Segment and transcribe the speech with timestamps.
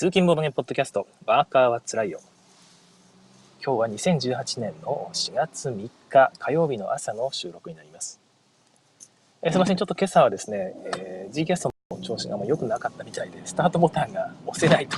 [0.00, 2.22] 通勤ボードゲポッドキャスト、ワーカーはつらいよ。
[3.62, 8.18] 今日は2018年の4月3日火曜日の朝の収録になります。
[9.42, 14.96] えすいません、ちょっと今朝はですね、えー、G キャストの調子があんま良くなかったみたいで、スタートボタンが押せないと。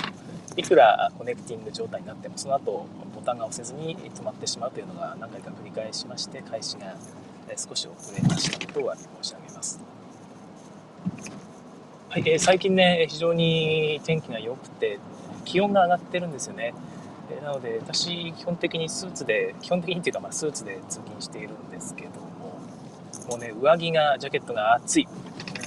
[0.56, 6.94] いくらコネクティング状態になっても、その後ボタンが押せずに止まってしまうというのが何回か繰り返しまして、開始が
[7.56, 9.80] 少し遅れましたことをお詫び申し上げます。
[12.12, 14.98] はい、えー、最近ね、非常に天気が良くて、
[15.46, 16.74] 気温が上がってるんですよね。
[17.30, 22.60] えー、なので、私、基本的にスーツで、基本的にっていうか、まあ、スーツで通勤しているんですけども、
[23.30, 25.08] もうね、上着が、ジャケットが暑い。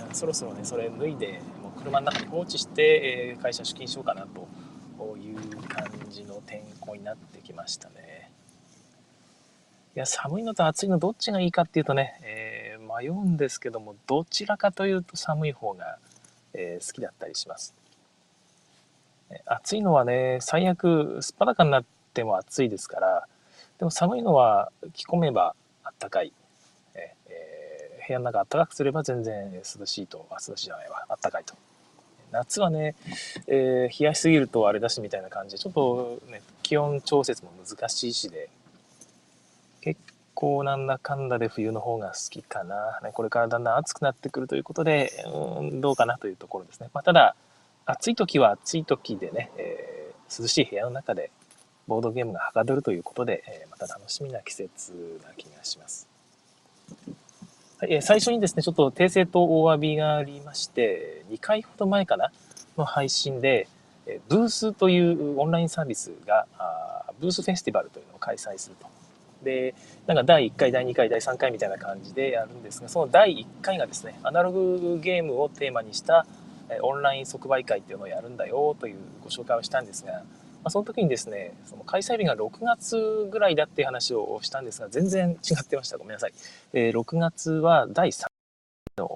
[0.08, 4.48] うん、そろそろね、それ脱いで、もう車の中に放置して、えー、会社出勤しようかなと
[5.18, 8.30] いう感じの天候になってきましたね。
[9.96, 15.98] いや、寒いのと暑いのどっちがいいかっていうとね、えー、迷うんですけども、どちらかというと寒い方が
[16.58, 17.76] えー、好きだったりします。
[19.46, 23.28] 暑いのはね、最悪、すっぱだかになっても暑いですから、
[23.78, 26.32] でも寒いのは着込めばあったかい。
[26.96, 31.56] えー、部屋の中暖かくすれば全然涼しいと、あ、涼しいじゃないわ、あったかいと。
[32.32, 32.96] 夏はね、
[33.48, 38.50] えー、冷やしすぎるとあれだしみたいな感じで、ちょっとね、気温調節も難しいしで、
[40.36, 43.00] 構なんだかんだで冬の方が好きかな。
[43.02, 46.90] ね、これからだんだん暑くなってくるということで、うん、どうかなというところですね。
[46.94, 47.36] まあ、ただ、
[47.86, 51.32] 暑い時は暑い時でね、えー、涼しい部屋の中で
[51.88, 56.08] ボードゲームがはかどるということで、えー、また楽しみな季節な気がします。
[57.80, 62.32] はい、えー、最初にですね、ちょっと訂正とお詫びがありまして、2回ほど前かな
[62.78, 63.68] の配信で、
[64.28, 66.46] ブースというオンラインサービスが、
[67.20, 68.88] ブースフェスティバルというのを開催すると
[69.46, 69.74] で、
[70.08, 76.26] なんか第1回、第2回、第3回みたいな感じでやるんですが、その第1回がですね、アナログゲームをテーマにした
[76.82, 80.24] オンライン即売会っていうのをやるんだよというご紹介をしたんですが、ま
[80.66, 85.98] あ、その時にですね、その開催日が6月ぐらいだっていう話をしたんですが、全然違ってました。
[85.98, 86.34] ごめんなさい。
[86.74, 88.30] えー、6月は第3回
[88.98, 89.08] の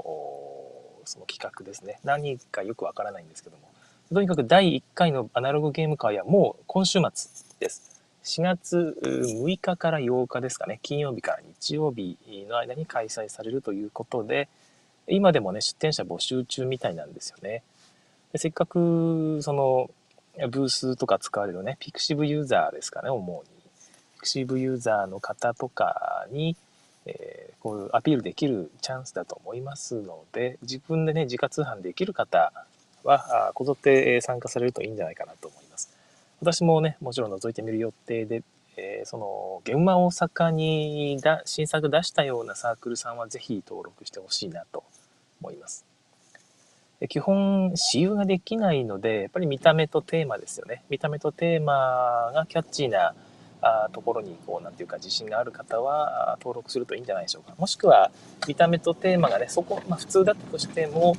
[1.06, 2.00] その企画ですね。
[2.03, 3.68] 何かよくわからないんですけども。
[4.13, 7.29] とにかく第1回のアナログゲーム会はもう今週末
[7.59, 7.88] です。
[8.29, 12.16] 4月6日から8日ですかね、金曜日から日曜日
[12.47, 14.47] の間に開催されるということで、
[15.07, 17.63] 今でもね、出店者募集中みたいなんですよね。
[18.31, 19.89] でせっかく、その、
[20.51, 23.50] ブースとか使われるね、ピクシブユーザーですかね、主に。
[24.13, 26.56] ピクシブユーザーの方とかに、
[27.07, 32.53] えー、こういうアピールできるチャンスだと思いますので、自分でね、自家通販できる方
[33.03, 35.69] は、こぞって参加されるといいんじゃないかなと思います。
[36.41, 38.44] 私もね、もちろん覗いてみる予定で、
[38.77, 44.83] えー、その、現場大阪にだ新作出したようなサークルさんはぜひ登録してほしいなと
[45.41, 45.85] 思います。
[47.07, 50.83] 基本、私有ができないので、やっぱり見た目とテーマですよね。
[50.89, 53.13] 見た目とテーマがキャッチーな
[53.61, 57.53] あところに、こう、なんていうか自信がある方は登録するといいんじゃないでしょうか。
[57.57, 58.11] もしくは、
[58.47, 61.16] 見た目とテーマがね、そこ、まあ普通だったとしても、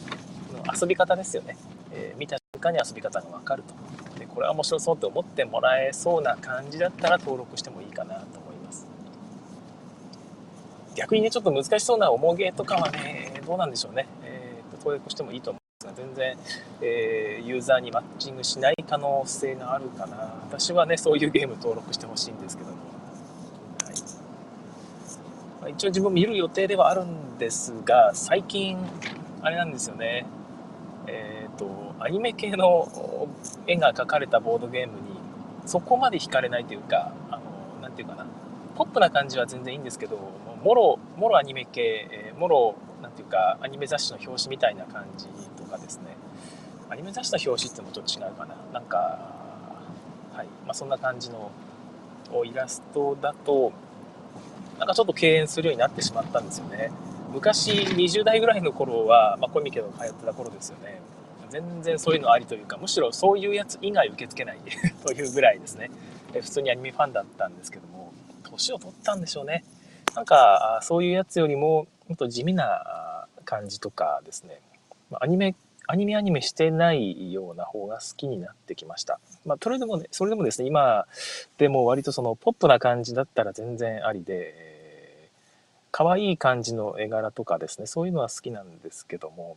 [0.78, 1.56] 遊び方ですよね。
[1.92, 3.74] えー、見た瞬間に遊び方がわかると。
[4.34, 8.86] これは面白そうって思ってもらえそうな感じだったら登録してもいいかなと思います。
[10.94, 16.36] 逆にねちょっと難しそうな重げとかはねどうなんでしょうね、えー、登録してもいいと思うんですが全然、
[16.82, 20.16] えー、ユーザーにマッチングしない可能性があるかな。
[20.48, 23.94] 私はねそういうゲーム登録してほしいんですけども、はい。
[25.60, 28.78] まあ、一応自分見る予定ではあるんですが最近
[29.42, 30.26] あれなんですよね。
[31.06, 33.28] え、ー、とアニメ系の
[33.66, 35.20] 絵が描かれたボードゲームに
[35.66, 38.26] そこまで惹かれないというか、あの、なていうかな、
[38.76, 40.18] ポップな感じは全然いいんですけど、
[40.64, 45.26] もろ、もろアニメ系、えもろ、なんていうか、アニメ雑誌の表紙みたいな感じ
[45.62, 46.16] とかですね、
[46.88, 48.56] アニメ雑誌の表紙ってのもちょっと違うかな。
[48.72, 48.96] なんか、
[50.34, 51.50] はい、まあ、そんな感じの
[52.44, 53.72] イラストだと、
[54.78, 56.90] なんかちょっと敬遠するようになってしまったんですよね。
[57.32, 61.00] 昔、20代ぐらいの頃は、まあ、コミケの通ってた頃ですよね。
[61.50, 64.58] 全然そういうのありというかむしろそういうやつ以外受け付けない
[65.04, 65.90] というぐらいですね
[66.32, 68.12] 普通にアニメファンだったんですけども
[68.44, 69.64] 年を取ったんでしょうね
[70.14, 74.60] なんかそういうやつよりももっと地味な感じとかですね
[75.20, 75.54] アニメ
[75.90, 79.18] アニメアニメしてないような方が好きになってきました。
[79.44, 81.04] まあ、それでもね、それでもですね、今
[81.58, 85.28] でも割とそのポップな感じだったら全然ありで、
[85.90, 89.56] 可愛い感じの絵柄とかですね、そういうのは好きなんですけども、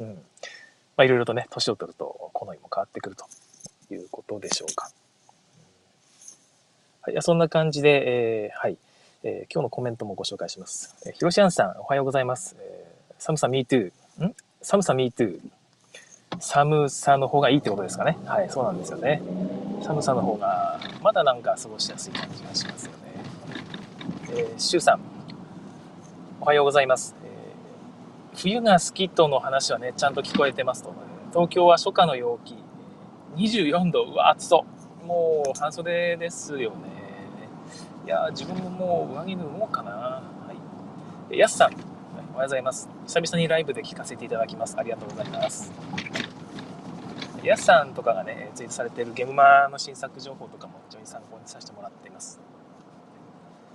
[0.00, 0.18] うん。
[1.00, 3.24] まあ、いろいろとね、年を取ると好みも変わってくると
[3.90, 4.90] いうことでしょうか。
[7.00, 8.76] はい、そんな感じで、えー、はい、
[9.22, 10.94] えー、今日のコメントもご紹介します。
[11.06, 12.54] えー、ひろしあんさん、おはようございます。
[12.60, 13.92] えー、寒さ me too。
[14.22, 14.34] ん？
[14.60, 15.40] 寒さ me too。
[16.38, 18.18] 寒さの方がいいってことですかね。
[18.26, 19.22] はい、そうなんですよね。
[19.82, 22.98] 寒さの方が、まだなんか過ごしやすい感じがしますよね。
[24.32, 25.00] えー、シュウさん、
[26.42, 27.14] おはようございます。
[28.42, 30.94] 冬が好きとの話はね、ちゃんと聞こえてますと。
[31.30, 32.56] 東京は初夏の陽気、
[33.36, 34.64] 24度、うわ、暑そ
[35.04, 35.06] う。
[35.06, 36.76] もう半袖ですよね。
[38.06, 39.90] いや、自分ももう上着脱ごうかな。
[39.90, 40.22] は
[41.30, 41.38] い。
[41.38, 41.80] やすさん、おはよ
[42.30, 42.88] うございます。
[43.06, 44.74] 久々にライブで聞かせていただきます。
[44.78, 45.70] ありがとうございます。
[47.42, 52.40] やすさんとかがね、ツイートされているゲームマの新作情報とかも非常に参考にさせてもらっています。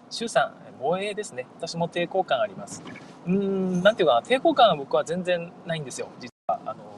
[0.10, 1.48] シュウさん、防衛ですね。
[1.58, 2.84] 私も抵抗感あります。
[3.26, 6.60] うーん、なんていうか、抵抗感は僕は全然ないんですよ、実は。
[6.66, 6.96] あの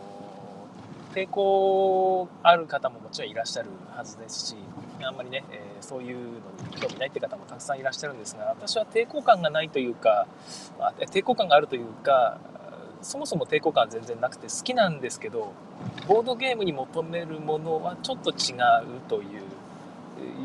[1.13, 4.55] 抵抗ある方ももちろんいらっしゃるはずですし、
[5.01, 6.33] あんまりね、えー、そういうのに
[6.79, 10.27] 興味ないって方もたくさんいらっしゃるんですが、私は抵抗感がないというか、
[10.77, 12.39] まあ、抵抗感があるというか、
[13.01, 15.53] そもそも抵抗感全然なくて好きなんですけど、
[16.07, 18.53] ボードゲームに求めるものはちょっと違
[18.85, 19.41] うという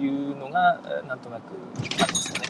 [0.02, 1.52] いうのがなんとなく
[2.00, 2.48] あるんですよね、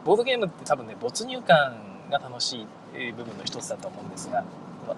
[0.00, 1.76] うん、ボードゲームって多分ね没入感
[2.10, 4.44] が楽しい部分の一つだと思うんですが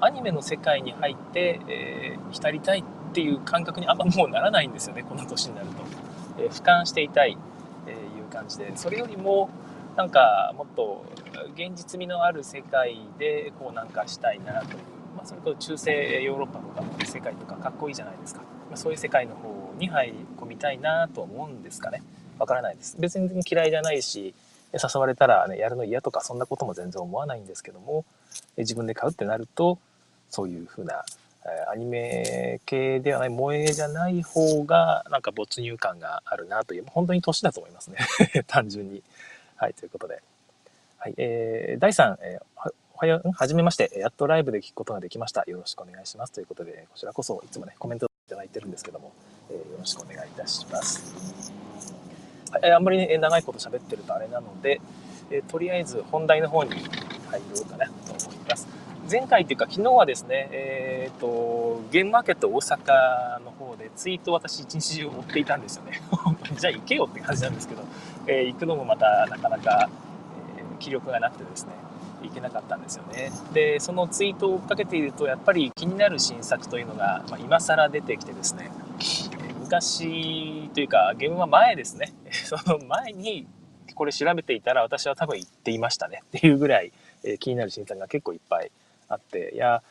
[0.00, 5.74] アニメの世界に入って、えー、浸りたいっていう感覚にあんまもうならないんですよねこの年になると、
[6.38, 7.36] えー、俯瞰していたい、
[7.86, 8.72] えー、いう感じで。
[8.76, 9.50] それよりも
[9.96, 11.04] なんかもっと
[11.54, 14.78] 現実味のある世界でこうなんかしたいなという、
[15.14, 19.51] まあ、それこそ中世ヨーロッパとかの世界とかかっこいいじゃないですか、まあ、そういう世界の方
[19.82, 22.02] に入り込みたいなと思うんですかね。
[22.38, 22.96] わからないです。
[22.98, 24.34] 別に嫌いじゃないし
[24.72, 28.04] 誘われたらねやるの嫌とかそんなことも全然思わないんですけども
[28.56, 29.78] 自分で買うってなると
[30.30, 31.04] そういう風な
[31.70, 37.98] アニメ系ではない萌えじゃない方がなんか没入感があるなという本当に年だと思いますね。
[38.46, 39.02] 単純に。
[39.56, 40.22] はいということで。
[40.98, 43.90] はいえー、第3、えーおはよう、はじめまして。
[43.96, 45.42] やっとライブで聞くことができました。
[45.48, 46.32] よろしくお願いします。
[46.32, 49.12] ということで、こちらこそいつもね、コメントいただいてるんですけども、
[49.52, 51.52] え、よろしくお願いいたします。
[52.50, 54.80] はい、あんまり、ね、長いこと喋ってるとあれなので、
[55.30, 58.68] え、とりあえず本題の方に入ろうかなと思います。
[59.10, 66.00] 前回というか昨日はですね、えっ、ー、と、ゲームマーケット大阪の方でツイート私一日中追っていたんですよね。
[66.58, 67.82] じゃあ行けよって感じなんですけど、
[68.26, 69.88] えー、行くのもまたなかなか、
[70.58, 71.72] えー、気力がなくてですね、
[72.22, 73.32] いけなかったんですよね。
[73.52, 78.70] で、そのツイートを追っかけていると、やっぱり気になる新作というのが、まあ、今更出てきてですね、
[79.72, 82.12] 昔というか、ゲームは前ですね。
[82.44, 83.46] その前に
[83.94, 86.92] これ調べていたら私は多分言っていましたねっていうぐらい、
[87.24, 88.70] え気になる新作が結構いっぱい
[89.08, 89.82] あって、いや、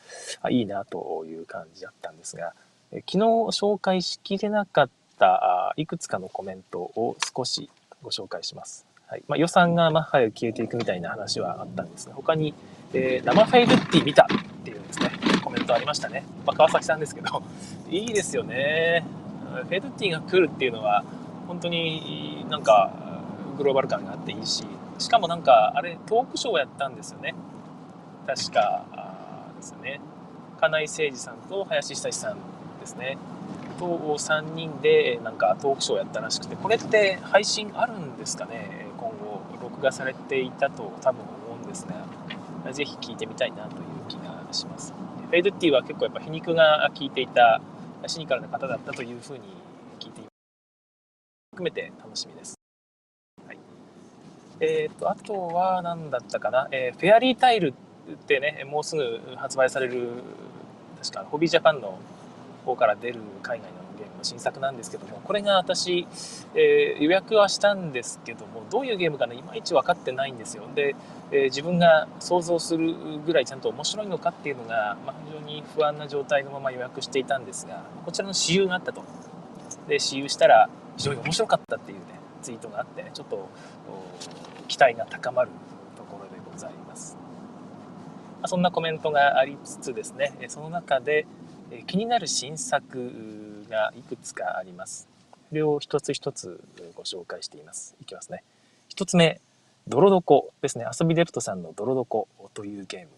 [0.50, 2.54] いいなという感じだったんですが、
[2.92, 7.68] え昨日紹介しきれなかったいくつかのコメントを少し
[8.04, 8.86] ご紹介します。
[9.08, 12.54] はいまあ、予算がマッハで消えていくみたいな話はあったんですが、他に、
[12.94, 14.26] えー、生フェイルッティ見たっ
[14.64, 15.10] ていうですね、
[15.42, 16.24] コメントありましたね。
[16.46, 17.42] まあ、川崎さんですけど、
[17.90, 19.04] いいですよね。
[19.52, 21.04] フェイルッティが来るっていうのは、
[21.46, 22.90] 本当になんか
[23.58, 24.64] グローバル感があっていいし、
[24.98, 27.34] しかもなんか、あれ、トークショーをやったんですよね。
[28.26, 28.84] 確か、
[29.56, 30.00] ですね。
[30.60, 32.36] 金井誠二さんと林久志さん
[32.80, 33.18] ですね。
[33.78, 38.82] と3人でなんかトークショーをやったらしくて、これって配信あるんですかね？
[39.80, 41.88] がされていたと多分思うんです
[42.64, 44.94] が、ぜひ聞いてみたいなという気がします。
[45.28, 47.60] フェイドティは結構やっぱ皮肉が効いていた
[48.08, 49.40] シニカルな方だったというふうに
[50.00, 50.32] 聞いています。
[51.52, 52.54] 含めて楽しみです。
[53.46, 53.58] はい、
[54.60, 57.74] えっ、ー、と、あとは何だったかな、えー、フェアリータイル
[58.12, 60.08] ってね、もうすぐ発売される、
[61.00, 61.98] 確かホビージャパンの
[62.64, 66.06] 方から出る海外のゲームの新作なんですけどもこれが私、
[66.54, 70.64] えー、予約はしたんですけどもどういうゲームかねいまいち分かってないんですよ。
[70.74, 70.94] で、
[71.30, 72.94] えー、自分が想像する
[73.24, 79.02] ぐらいちゃんと面白いのかっていうのが、まあ、非常に不安な状態のまま予約していたんですがこちらの私有があったと。
[79.88, 82.04] で私有したら非常に面白かったっていうね
[82.42, 83.48] ツイートがあってちょっと
[84.68, 85.50] 期待が高まる
[85.96, 87.16] ところでございます、
[88.40, 91.26] ま、そんなコメントがありつつですねその中で
[91.86, 92.98] 気になる新作
[93.72, 95.08] がいくつかあります。
[95.48, 96.62] それを一つ一つ
[96.94, 97.96] ご紹介しています。
[98.00, 98.44] いきますね。
[98.88, 99.40] 一つ目、
[99.88, 100.84] ドロドコですね。
[101.00, 103.08] 遊びデプトさんのドロドコというゲーム。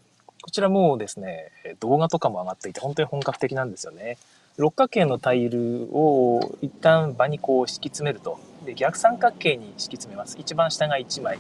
[0.43, 4.17] こちらもですね、動画とかも上がっていて本当に本格的なんですよね。
[4.57, 8.39] 六角形のタイルを一旦場にこう敷き詰めると。
[8.65, 10.37] で、逆三角形に敷き詰めます。
[10.39, 11.39] 一番下が1枚、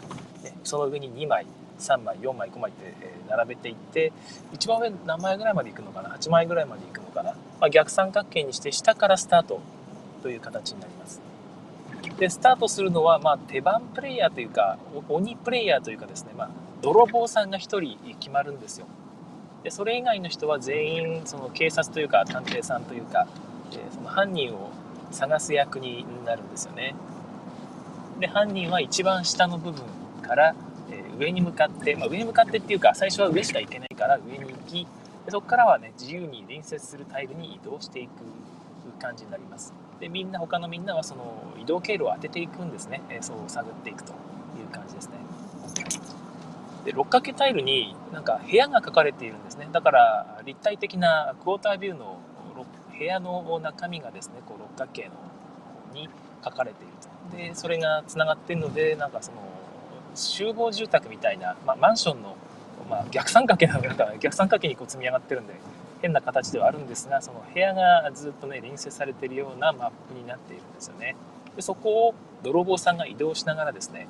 [0.64, 1.46] その上に2枚、
[1.78, 2.94] 3枚、4枚、5枚って
[3.28, 4.12] 並べていって、
[4.52, 7.32] 一番上何枚ぐらいまでいくのかな ?8 枚ぐらいまでいくのかな？
[7.60, 9.60] まあ、逆三角形にして下からスタート
[10.22, 11.20] という形になります。
[12.18, 14.78] で、スタートするのは、まあ、手番プレイヤーというか、
[15.08, 16.50] 鬼プレイヤーというかですね、まあ、
[16.82, 18.86] 泥棒さんが1人決まるんですよ。
[19.62, 23.26] でそれ以外の人は全員その警察というか探偵さんというか、
[23.72, 24.70] え、その犯人を
[25.10, 26.94] 探す役になるんですよね
[28.20, 29.82] で犯人は一番下の部分
[30.20, 30.54] から、
[31.18, 34.86] 上に向かって、まあ、上に向かってっていうか最初は上しか行けないから上に行き
[35.24, 38.10] でそこからはね自由に隣接するタイルに移動していく
[39.00, 39.72] 感じになります。
[40.00, 44.14] でみんな他のみんなはその移動経路を当てていくんですね、え、そう探っていくとい
[44.64, 45.14] う感じですね。
[46.84, 49.68] で六角形タイルになんか部屋が書かれているんですね。
[49.72, 52.20] だから立体的なクォータービューの
[52.96, 55.10] 部屋の中身がですねこう六角形の
[55.92, 56.08] に
[56.44, 57.36] 書かれていると。
[57.36, 59.38] でそれがつながってるのでなんかその
[60.14, 62.36] 集合住宅みたいな、まあ、マンションの、
[62.88, 65.54] まあ、逆三角形なのか逆三角形にこう積み上がってるんで
[66.02, 71.16] 変な形ではあるんですがその部屋がずっとね隣接されてるようなマップになっているんですよね。
[71.56, 74.06] でそこを泥棒さんが移動しながらですね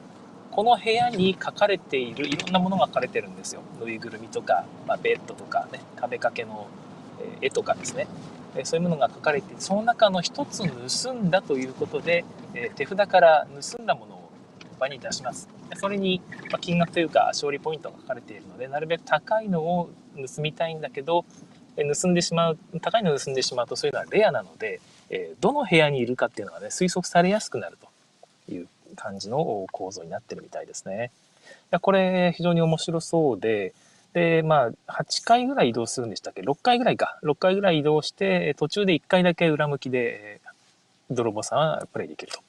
[0.50, 3.62] この部屋に書かれているいろんなものが書かれてるんですよ。
[3.80, 6.66] ぬいぐるみとか、まあ、ベッドとかね壁掛けの
[7.40, 8.06] 絵とかですね。
[8.62, 10.62] そういうものが書かれていてその中の一つ
[11.02, 12.24] 盗んだということで
[12.76, 14.13] 手札から盗んだもの
[14.78, 16.20] 場に出しますそれに
[16.60, 21.24] 金額というか勝利ポイントが書かれているのでなるべく高いのを盗みたいんだけど
[21.76, 24.80] 盗んでしまう高いのを盗んでしまうとそういうのはレアなので
[25.40, 27.78] どの部屋にいるかっていうのがね推測されやすくなる
[28.46, 31.10] という感じの構造になってるみたいですね。
[31.80, 33.74] これ非常に面白そうで、
[34.12, 37.18] で、まあ、8回ぐらい移動するんでしたっけ ?6 回ぐらいか。
[37.24, 40.40] 6回ぐらい移動して、途中で1回だけ裏向きで、
[41.10, 42.40] 泥棒さんはプレイできると。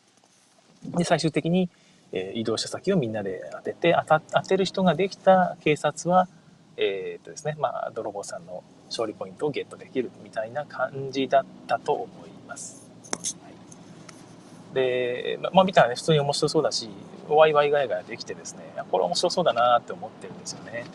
[0.98, 1.70] で、最終的に、
[2.16, 6.28] え移動した先をみんなで当てて、当た当てる人ができた警察は、
[6.78, 12.90] えー、っとですね、まあ、泥棒さんの勝利ポイントをゲットできるみたいな感じだったと思います。
[14.74, 16.90] で、まあ、見たらね、普通に面白そうだし、
[17.28, 20.86] ワイワイガヤガヤできてですね、これ面白そうだなって思ってるんですよね。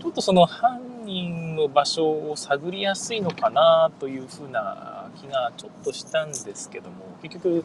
[0.00, 7.64] ちょっとその犯人の場所を探りやすいのかなというふうな気がちょっとしたんですけども、結局、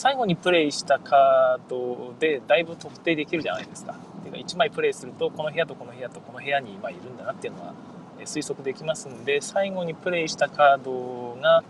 [0.00, 3.92] 最後にプレイしたカードでだいぶ特定できるじゃないですか。
[4.22, 7.74] ていうか1枚プレイすると、この部屋とこの部屋とこの部屋に今いるんだなっていうのは
[8.20, 11.62] 推測できますんで、最後にプレイしたカードが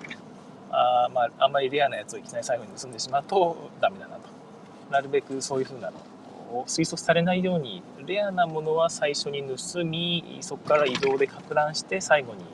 [0.70, 4.28] あまあ、あんまりレアなやつをいきなり最後に盗んでしまうとダメだなと。
[4.92, 5.96] なるべくそういう風なの
[6.56, 12.44] を推測されないようにレアなものは最初に盗みそこから移動でか乱して最後に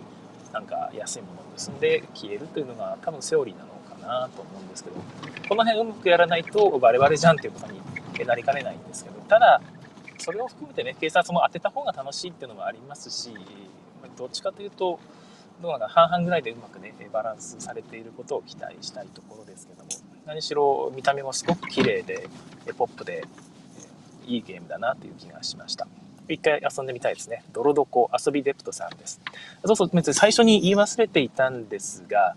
[0.54, 3.75] なんか安いものを盗んで消えるというのが多分セオリーなの
[4.06, 4.96] なと思うんですけど
[5.48, 7.80] この辺うまくやらないとバレバレじゃんっていうことに
[8.26, 9.60] なりかねないんですけどただ
[10.18, 13.34] それを含めてね警察も当てた方が楽しいっていうのもありますし
[14.16, 14.98] どっちかというと
[15.60, 19.90] どうなんか半々ぐらいでうまくねバランスされていることを期待したいところですけども
[20.26, 22.28] 何しろ見た目もすごく綺麗で
[22.76, 23.24] ポップで
[24.26, 25.86] いいゲームだなという気がしました。
[26.28, 27.44] 一回遊んでみたいですね。
[27.52, 29.20] 泥床遊びデプトさんです。
[29.64, 32.34] そうそう別に最初に言い忘れていたんですが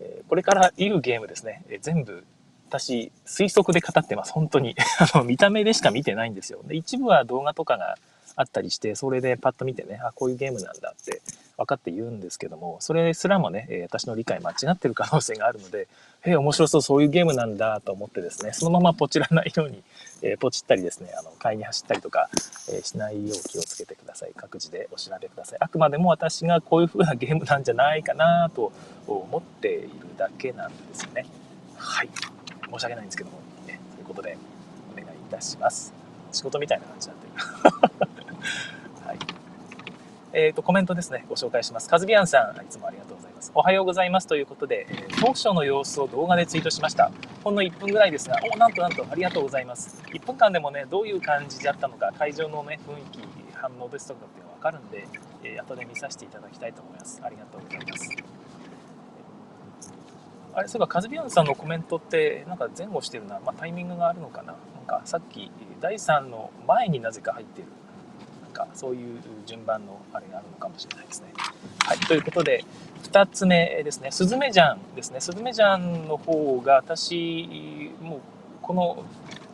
[0.00, 1.62] えこれから言うゲームですね。
[1.68, 2.24] え全部
[2.68, 4.32] 私推測で語ってます。
[4.32, 4.74] 本当に。
[4.98, 6.60] あの見た目でしか見てないんですよ。
[6.64, 7.96] で一部は動画とかが
[8.36, 11.20] あったりしてそれでパッと見てねあこういうゲームなんだって
[11.60, 15.88] 分かって言うんですけども、それすらもね、え私の理解間違ってる可能性があるので、
[16.24, 19.82] え面白そう、そういうゲームなんだと思ってですね、そのままポチらないように、
[20.22, 22.30] えポチったりですね、あの、買いに走ったりとか、
[22.72, 24.32] えしないよう気をつけてください。
[24.34, 25.58] 各自でお調べください。
[25.60, 28.72] あくまでも私がこういう風なゲームなんじゃないかなと
[29.06, 31.26] 思っているだけなんですよね。
[31.76, 32.08] はい。
[32.72, 34.38] 申し訳ないんですけども、ね、ということで、
[34.94, 35.92] お願いいたします。
[36.32, 38.20] 仕事みたいな感じになってる。
[39.06, 39.39] はい
[40.32, 41.88] えっ、ー、と、コメントですね、ご紹介します。
[41.88, 43.50] カズビアンさん、いつもありがとうございます。
[43.52, 47.10] おはようございますということで、えー、トークショーの様子を動画でツイートしました。
[47.42, 50.00] ほんの1分ぐらいですが、おなんとなんと、ありがとうございます。
[50.06, 55.08] 1分間でもね、どういう感じだったのか、会場のね、雰囲気、反応ですとかっていうのわかるんで、
[55.42, 57.20] えー、後で見させていただきたいと思います。
[57.24, 58.10] ありがとうございます。
[60.52, 64.52] あれ、そういえば、カズビアンさんのコメントって、なんか前後してるな、まあ、タイミングがあるのかな。
[64.76, 67.68] なんか、さっき、第3の前になぜか入ってる
[68.60, 71.32] かそういう順番のあれがあるのかもしれないですね。
[71.84, 72.64] はい、ということで
[73.04, 74.10] 2つ目ですね。
[74.10, 75.20] スズメジャンですね。
[75.20, 78.20] スズメジャンの方が私もう
[78.62, 79.04] この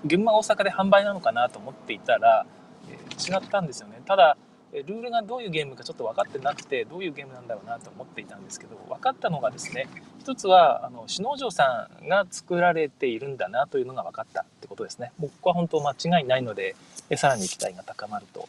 [0.04, 2.46] 群馬大阪で販売なのかなと思っていたら、
[2.88, 4.00] え、違ったんですよね。
[4.04, 4.36] ただ
[4.72, 9.86] ルールがどういうゲームかちょっと分かってなくてどういうゲームなんだろうなと思っていたんですけど分かったのがですね
[10.18, 15.12] 一つはあの篠城さんが作られているんだなというのが分かったってことですね。
[15.18, 16.74] もうここは本当間違いないので
[17.16, 18.48] さらに期待が高まると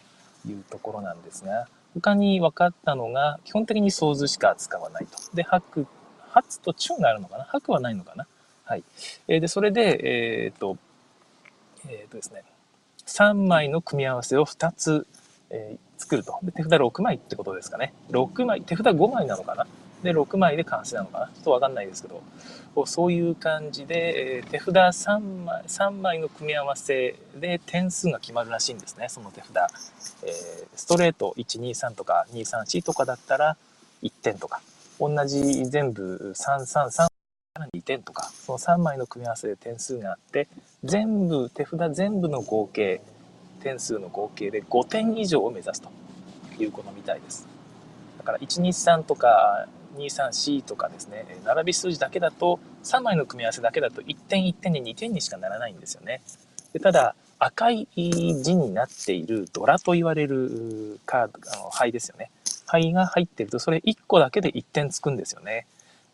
[0.51, 5.17] いうところなんですが、他に分かったのが、基本的に相図しか使わないと。
[5.33, 5.87] で、白、
[6.29, 7.45] 発、と中があるのかな？
[7.45, 8.27] 白はないのかな？
[8.65, 8.83] はい。
[9.27, 10.77] えー、で、それで、えっ、と、
[11.87, 12.43] えっ、とですね、
[13.05, 15.07] 3枚の組み合わせを2つ、
[15.49, 16.37] え作ると。
[16.43, 17.93] で、手札6枚ってことですかね。
[18.11, 19.65] 6枚、手札5枚なのかな？
[20.03, 21.25] で、6枚で完成なのかな？
[21.27, 22.21] ちょっとわかんないですけど、
[22.85, 29.49] そういう感じで、え手札3枚、3枚の組み合わせで点数が決まるらしいんですね、その手札。
[30.23, 30.31] え、
[30.75, 33.57] ストレート1、2、3とか2、3、4とかだったら
[34.03, 34.61] 1点とか、
[34.99, 40.47] 同じ全部3332点とか、その3枚の組み合わせで点数があって、
[40.83, 43.01] 全部、手札全部の合計、
[43.63, 45.89] 点数の合計で5点以上を目指すと
[46.59, 47.47] いうことみたいです。
[48.19, 56.21] だから123とか234とかですね、並び数字だけだと、3枚の組み合わせだけだと1点1点で2点にしかならないんですよね。
[56.73, 62.31] でただ、赤い字になっているドラと言われるカード、あの牌ですよね。
[62.65, 65.65] 牌が入ってると、それ1個だけで1点つくんですよね。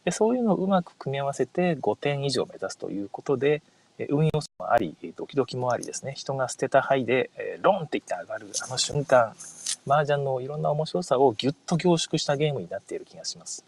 [0.05, 3.61] でそういうのをうまく組み合わせて5点以上目指すということで、
[4.09, 7.29] 運要素もあり、ドキドキもありですね、人が捨てた牌で、
[7.61, 9.33] ロンって言って上がるあの瞬間、
[9.87, 13.63] 麻雀のいろんな面白さをギュッと凝縮したゲームになっている気がします。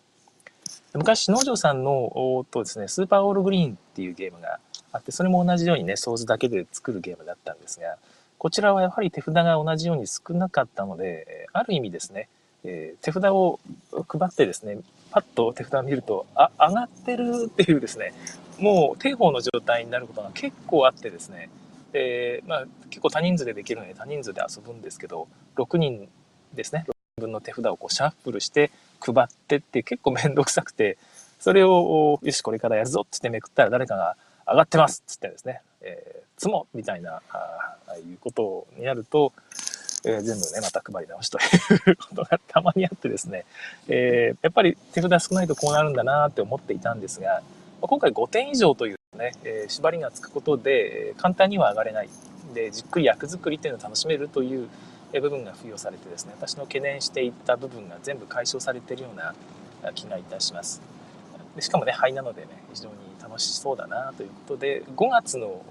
[0.94, 4.60] 昔、農場さんのとですね、スーパーオールグリーンっていうゲームが
[4.92, 7.98] あって、それも同じようにね、ソーズだけで作るゲームだったんですが、
[8.38, 12.30] こちらはやはり手札が同じように少なかったので、ある意味ですね、
[12.64, 13.60] え、手札を
[14.08, 14.78] 配ってですね、
[15.12, 18.14] パッと手札を見ると、あ、上がってるっていうですね、
[18.60, 21.50] もう定法の状態になることが結構あってですね、
[21.94, 26.08] えー、まあ、結構多人数でできるので多人数で遊ぶんですけど、6人
[26.54, 28.72] ですね、6人分の手札をこうシャッフルして
[29.14, 30.98] 配ってって結構めんどくさくて、
[31.40, 34.16] それを、よし、これからやるぞってってめくったら誰かが
[34.48, 39.34] 上がってますっつってですね、えー、つもみたいな、ああいうことになると、
[40.06, 43.46] えー、全部ね、また配り直しということがたまにあってですね、
[43.88, 47.42] えー、やっぱり手札少ないとこうなるんだなって思っていたんですが、
[47.82, 52.10] 今回5点以上というね、えー、縛りがつくことで、簡単には上がれない。
[52.54, 54.70] で、じっくり役作りっていうのを楽しめるという
[55.22, 59.34] 部分が付与されてですね、私の懸念していた部分が全部解消されているような
[59.94, 60.82] 気がいたします。
[61.56, 65.62] でしかもね、灰なのでね、非常に楽しそうだなということで、5月の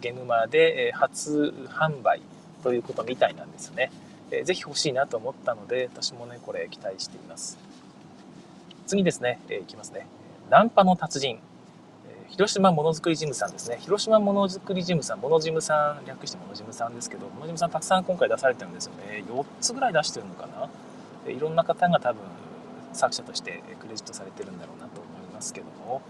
[0.00, 2.22] ゲームマで初販売
[2.62, 3.90] ということみたいなんですね。
[4.30, 7.58] え、ぜひ欲しいなと思ったので、私もね、これ期待しています。
[8.86, 10.06] 次ですね、え、いきますね。
[10.50, 11.38] ナンパの達人。
[12.28, 13.78] 広島ものづくりジムさんですね。
[13.80, 19.24] 広島ものづくりジムさん、ものジムさん、略してものジムさんですけど、ものジムさんたくさん今回出されてるんですよね。
[19.28, 20.68] 4つぐらい出してるのかな。
[21.30, 22.20] いろんな方が多分
[22.92, 26.02] 作者としてクレジットされてるんだろうなと思いますけども、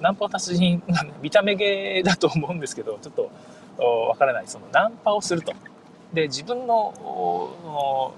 [0.00, 0.82] ナンパ達人、
[1.20, 3.30] 見た目芸だと思うんですけど、ちょっと
[4.08, 4.44] わからない。
[4.46, 5.52] そのナンパをすると。
[6.12, 8.12] で、自分の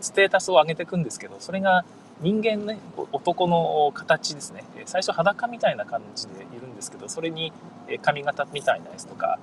[0.00, 1.84] ステータスを上げていくんですけど、それが
[2.20, 2.78] 人間ね、
[3.12, 4.64] 男の形ですね。
[4.86, 7.52] 最初裸みたいな感じでいるんですけど、それに
[8.02, 9.38] 髪型みたいなやつとか、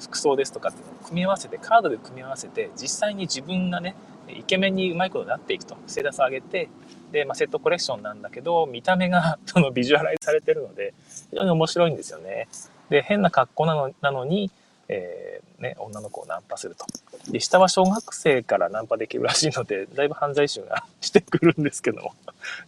[0.00, 3.94] 服装ですとかっていうのを組み合わせて、カードで組み合わせて、実際に自分がね、
[4.28, 5.76] イケメンにうまいことになっていくと。
[5.86, 6.68] ステータスを上げて、
[7.12, 10.92] で、まあ、セットコレクションなんだけど、見た目が そのビジュアライズされてるので、
[11.30, 12.48] 非常に面白いんですよね。
[12.90, 14.50] で、変な格好なのなのに、
[14.88, 16.86] えー、ね、女の子をナンパすると。
[17.30, 22.14] で、下は小学生からナンパできるらしいので、だいぶ犯罪集が してくるんですけども。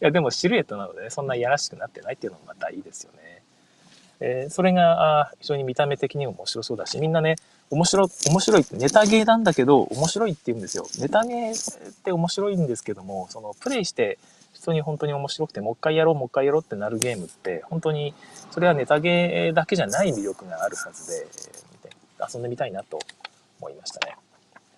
[0.03, 3.43] いや、でもシルエットなのでね、そんないやらしくなってないっていうのもまたいいですよね。
[4.23, 7.37] えー、それがあ非常に見た目的にも面白そうだし、みんなね、
[7.71, 10.87] 面白、面白いって、ネタゲーなんだけど、面白いって言うんですよ。
[10.99, 14.19] ネタゲーって面白いんですけども、その、プレイして、
[14.53, 18.13] 普通に本当に面白くて、もう一回やろう、もう一回やろうってなるゲームって、本当に、
[18.51, 21.27] それはネタゲーだけじゃない魅力があるはずで、
[22.33, 22.99] 遊んでみたいなと
[23.61, 24.17] 思いましたね。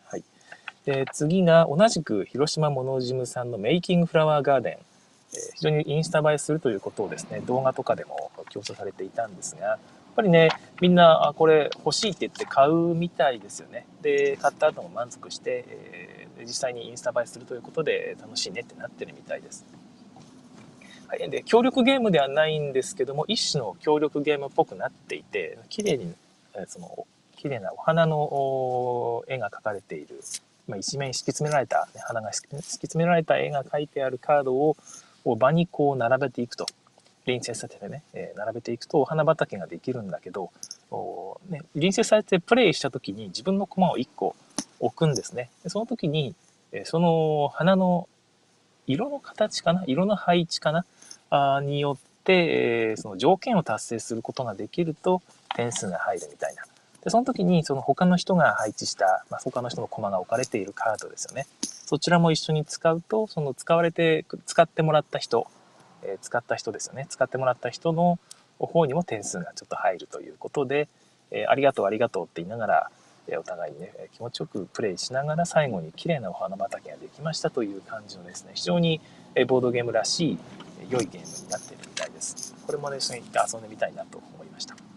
[0.04, 0.24] はい。
[0.84, 4.78] で、次が同じく広島モノジムさんのメイキングフラワーガーデン。
[5.34, 9.78] えー、非常にインスタ映えするということをですね、動画とかでも強調されていたんですが、やっ
[10.14, 10.50] ぱりね、
[10.80, 13.86] みんな、あ、これ欲しいって言って買うみたいですよね。
[14.02, 19.64] で、買った後も満足して、えー、実際にインスタ映えするということで楽しいねってなってるみたいです。
[21.12, 26.14] はい、で協力ゲームではないんですけども一種の協力ゲームっぽくなっていて綺麗に
[26.66, 27.06] その
[27.42, 30.20] 綺麗なお花の絵が描かれている、
[30.68, 34.76] まあ、一面敷き詰められた、ね、花が敷き詰められた絵が描いてあるカードを
[35.36, 36.66] 場にこう並べていくと。
[37.24, 40.50] 隣接させてね、えー、並べていくとお花畑ができるんだけど、
[41.48, 44.34] ね、隣接されてプレイした時に自分の駒を1個
[44.80, 45.48] 置くんですね。
[45.62, 46.34] でその時に、
[46.72, 48.08] えその花の
[48.88, 49.84] 色の形かな？
[49.86, 50.84] 色の配置かな？
[51.30, 55.22] あによって、えー、その条件を達成することができると
[55.54, 56.64] 点数が入るみたいな。
[57.04, 61.46] で、その時にその他の人が配置した、まあ、他の人の駒が置かれているカードですよね。
[61.62, 65.46] そちらも一緒に使うと、その使われて、使ってもらった人、
[66.02, 67.06] えー、使った人ですよね。
[67.08, 68.18] 使ってもらった人の
[68.58, 70.88] 方にも点数がちょっと入るということで、
[71.30, 72.90] えー、ありがとうありがとうって言いながら
[73.28, 79.00] え、お互いにね気持ちよくプレイしながら最後に綺麗なお花畑ができましたという感じのですね非常に
[79.46, 80.38] ボードゲームらしい
[80.90, 84.91] 良いゲームになっているみたいですこれもね一緒に行って遊んでみたいなと思いました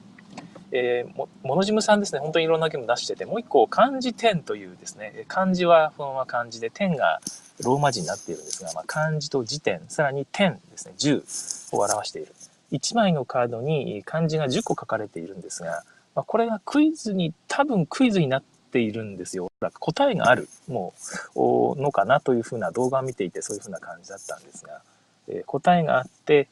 [0.77, 2.19] えー、もモノジムさんですね。
[2.19, 5.25] 本当にいろんなゲーム出しててもう一個漢字10というですね。
[5.27, 7.21] 漢字はこのまま漢字で10が
[7.63, 10.93] ローマ字になっているんですが、まあ、漢字と辞典さらに10ですね。
[10.97, 12.33] 10を表している。
[12.71, 15.83] 1枚のカードに漢字が10個書かれているんですが
[16.15, 19.51] まあ、これがクイズに、多分クイズになっているんですよ。
[19.79, 20.93] 答えがある、も
[21.35, 24.81] う、のかなというふうな動画を見ていて、そういうふうな感じだったんですが、
[25.27, 26.47] えー、答えがあって、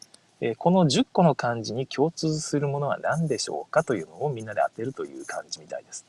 [0.45, 6.05] え、この10個の漢字に共通するものは何でしょうかというのをみんなで当てるという感じみたいです。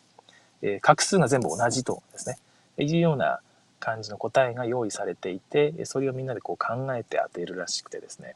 [0.61, 2.37] え、画数が全部同じとですね、
[2.77, 3.39] いうような
[3.79, 8.35] 感じの答えが用意されていて、それをみんなでこう考えて当てるらしくてですね。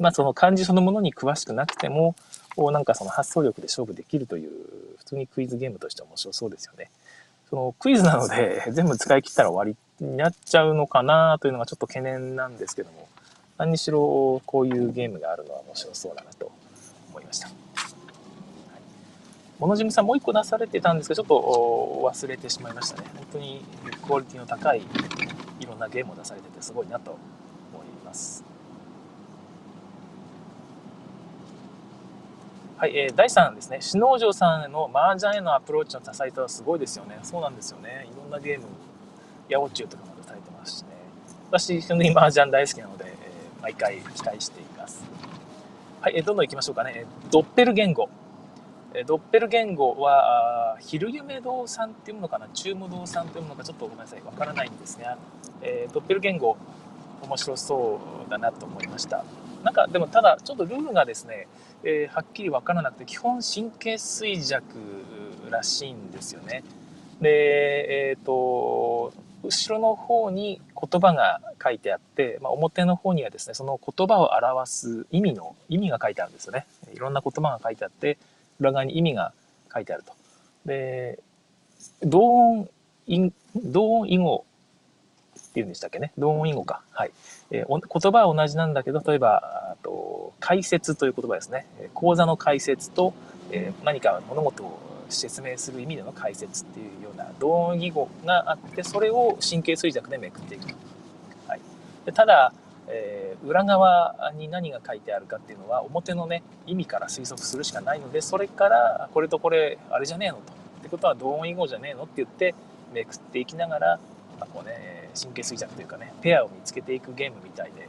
[0.00, 2.16] まあその漢字そのものに詳しくなくても、
[2.56, 4.50] なんかその発想力で勝負できるという
[4.98, 6.90] 普通にクイズゲームとして面白そうですよね。
[7.48, 13.06] そのクイズなので 全部使い切ったら終わりになっちゃうのかなというのがちょっと懸念なんですけども
[13.60, 16.50] 何にしろこういうゲームがあるのは面白そうだなと
[17.10, 17.50] 思いました。
[19.58, 23.08] モノジムさんもう一個出されてたんですけど、ちょっと忘れてしまいましたね。
[23.14, 23.62] 本当に
[24.02, 28.42] クオリティの高いいろんなゲームを出されててすごいなと思います。
[32.78, 37.18] はい、えー、第3ですね、篠城さんの麻雀へのアプローチの多彩さはすごいですよね。
[37.22, 38.08] そうなんですよね。
[38.10, 38.64] いろんなゲーム、
[39.50, 40.88] ヤオチュウとかも出されてますしね。
[41.50, 43.09] 私、基本的に麻雀大好きなので、
[43.62, 45.04] 毎回期待しています。
[46.00, 47.04] はい、え、どんどん行きましょうかね。
[47.30, 48.08] ドッペル言語。
[48.94, 55.16] えドッペル言語は、昼夢堂さんっていうものかな、中無堂さんっていうものか、ちょっとごめんなさい、わからないんですが、
[55.62, 56.56] えー、ドッペル言語、
[57.22, 59.24] 面白そうだなと思いました。
[59.62, 61.46] なんか、でもただ、ちょっとルールがですね、
[61.84, 64.62] えー、はっきり分からなくて基本神経衰弱
[65.50, 66.62] らしいんですよね。
[67.20, 76.66] で、えっ、ー、と後ろの方に言葉が書いてあって、まあ、表の方にはですねその言葉を表す意味の意味が書いてあるんですよね。
[76.94, 78.18] いろんな言葉が書いてあって
[78.58, 79.32] 裏側に意味が
[79.72, 80.12] 書いてあると。
[80.66, 81.18] で
[82.02, 82.68] 同
[83.08, 84.44] 音同音異語
[85.38, 86.12] っていうんでしたっけね？
[86.16, 86.82] 同音異語か。
[86.92, 87.10] はい。
[87.50, 91.66] えー、言葉は同じなんだけど、例えば、と解説という言葉ですね。
[91.94, 93.14] 講座の解説と、
[93.50, 94.78] えー、何か物事を
[95.08, 100.74] 説明する意味での解説っていうな同音義語があって、それを神経衰弱でめくっていく。
[101.46, 101.60] はい。
[102.04, 102.52] でただ、
[102.88, 112.54] えー、裏側に何が書いてあるかっていうのは表のね意味から推測するしかないのでそれからこれとこれあれじゃねえのとってことは同音異語じゃねえのって言って
[112.92, 114.00] めくっていきながら、
[114.38, 117.88] まあ、こうね神経衰弱というかねペアを見つけていくゲームみたいで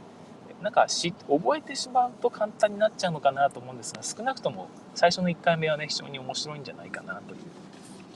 [0.62, 7.40] なんかし覚えてしまうと簡単になっちゃうのかなと思うんですが少なくとも最初の1回目はね非常に面白いんじゃないかなという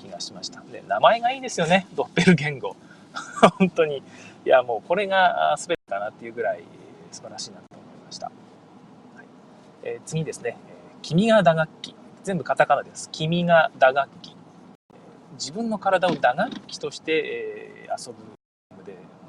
[0.07, 0.61] 気がしました。
[0.73, 1.87] で名前がいいですよね。
[1.95, 2.77] ドッペル言語
[3.59, 4.03] 本当に。
[4.45, 6.62] いやもうこれが全てかなっていうぐらい
[7.11, 9.27] 素晴らしいなと思いました、はい。
[9.83, 10.57] えー、次ですね
[11.03, 14.37] 「君が打楽器」全部カタカナです「君が打楽器」
[15.35, 18.37] 自分の体を打楽器として、えー、遊ぶ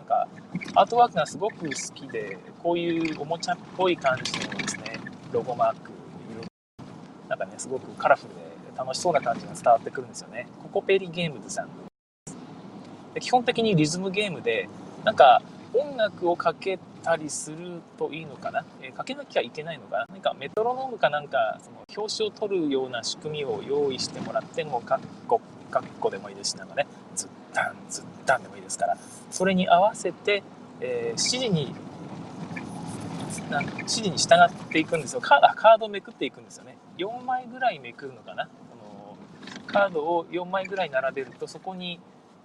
[0.08, 0.28] か
[0.76, 5.00] アートワークがすごく好きでこういうおもちゃっぽい感じのですね
[5.32, 5.97] ロゴマーク。
[7.30, 8.36] なんかねすごくカラフルで
[8.78, 10.48] 楽しそうな感じが伝わってくるんですよね。
[10.62, 11.70] ココペリゲームズさん。
[13.14, 14.70] で基本的にリズムゲームで
[15.04, 15.42] なんか
[15.74, 20.06] 音楽をかけたりするといいのかな、えー、かけなきゃいけないのかな？
[20.10, 28.98] 何かメトロノームかなんかその表紙を取るような仕組みを用意してもらってもかっこかっこでもいいですしなんかねずっタンずっタンでもいいですから。
[29.30, 30.44] それに合わせて、
[30.80, 31.74] えー、指示に
[33.50, 35.22] 指示に従っていくんですよ。
[35.22, 36.78] カードをめくっていくんですよね。
[36.98, 38.46] 4枚ぐらいめくるのかな。
[38.46, 39.18] この
[39.68, 42.00] カードを4枚ぐらい並べるとそこに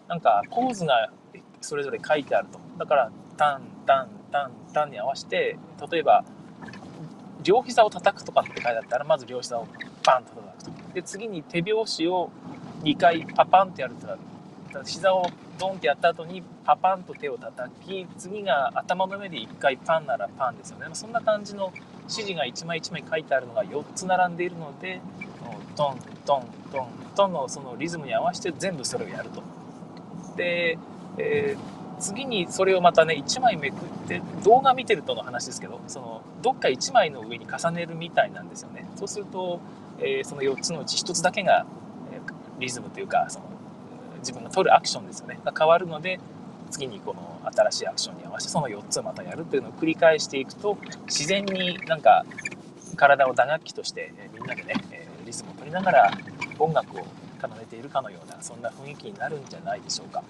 [0.09, 1.11] なんかポーズが
[1.61, 2.61] それぞれ書いてあると。
[2.79, 5.59] だからタンタンタンタンに合わせて
[5.91, 6.25] 例えば
[7.43, 9.67] 両膝を叩くとかって書いてあったらまず両膝を
[10.03, 10.95] パンと叩くと。
[10.95, 12.31] で次に手拍子を
[12.83, 15.27] 2回パパンってやると膝を
[15.62, 20.87] ドンってやった後にパパンと手を叩き次が頭の上で1回パンならパンですよね。
[20.92, 21.72] そんな感じの
[22.09, 25.01] 指示が1枚1枚書いてあるのが4つ並んでいるので
[25.77, 29.44] トントントントンのそのリズムに合わせて全部それをやると。
[30.37, 30.79] で、
[31.18, 38.88] えー、次にそれをまたね1枚めくって動画見てるとの話ですけどそのどっか1枚の上に重ねるみたいなんですよね。
[38.96, 39.61] そうすると、
[40.01, 41.64] えー、その4つのうち1つだけが
[42.59, 43.52] リズムというかその
[44.23, 45.39] 自分が取るアクションですよね。
[45.45, 46.19] が変わるので
[46.71, 52.25] 次にこの新しいアクションに合わせてその4つをまたやるっていうのを繰り返していくと自然になんか
[52.97, 54.75] 体を打楽器としてみんなでね
[55.27, 56.11] リズムを取りながら
[56.59, 57.07] 音楽を
[57.41, 60.23] 奏でているかのようなそんな雰囲気になるんじゃないでしょうか。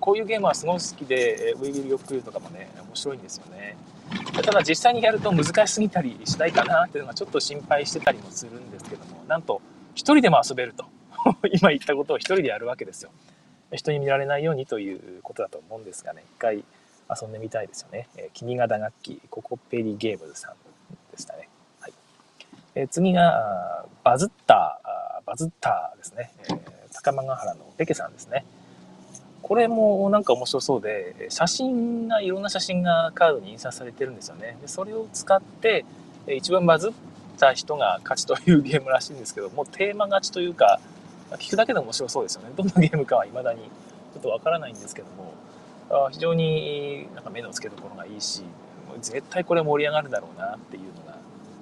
[0.00, 3.76] こういうゲームはすごい好きで「ウィビル・ヨックル」とかもね面白いんですよね。
[4.34, 9.60] ただ実際にやると難しすぎたりしないかなっていうのがちょっと心配してたりもするんですけどもなんと
[9.94, 10.86] 1人でも遊べると。
[11.52, 13.10] 今言ったことを1人でやるわけですよ
[13.72, 16.64] 人に見られないようにということだと思うんですがね一回
[17.20, 18.08] 遊んでみたいですよね。
[18.16, 20.54] えー、君が打楽器ココペリゲームズさん
[21.10, 21.48] でしたね。
[21.80, 21.92] はい、
[22.74, 26.58] えー、次がバズッターバズッターですね、えー、
[26.92, 28.44] 高間ヶ原のペケさんですね。
[29.42, 34.56] これもなんか面白そうで写真がいろんな写真がカードに印刷されてるんですよね。
[34.60, 35.84] でそれを使って
[36.28, 36.92] 一番バズっ
[37.38, 40.80] た人が勝ちというゲームらしいんですけどもうテーマ勝ちというか
[41.38, 42.50] 聞くだけで面白そうですよね。
[42.56, 45.32] どんなゲームかは未だにちょっとわからないんですけども。
[45.90, 48.42] あ非常になんか目の付けどころがいいし
[49.02, 51.18] 絶対これ盛り上がるだろうなっていうのが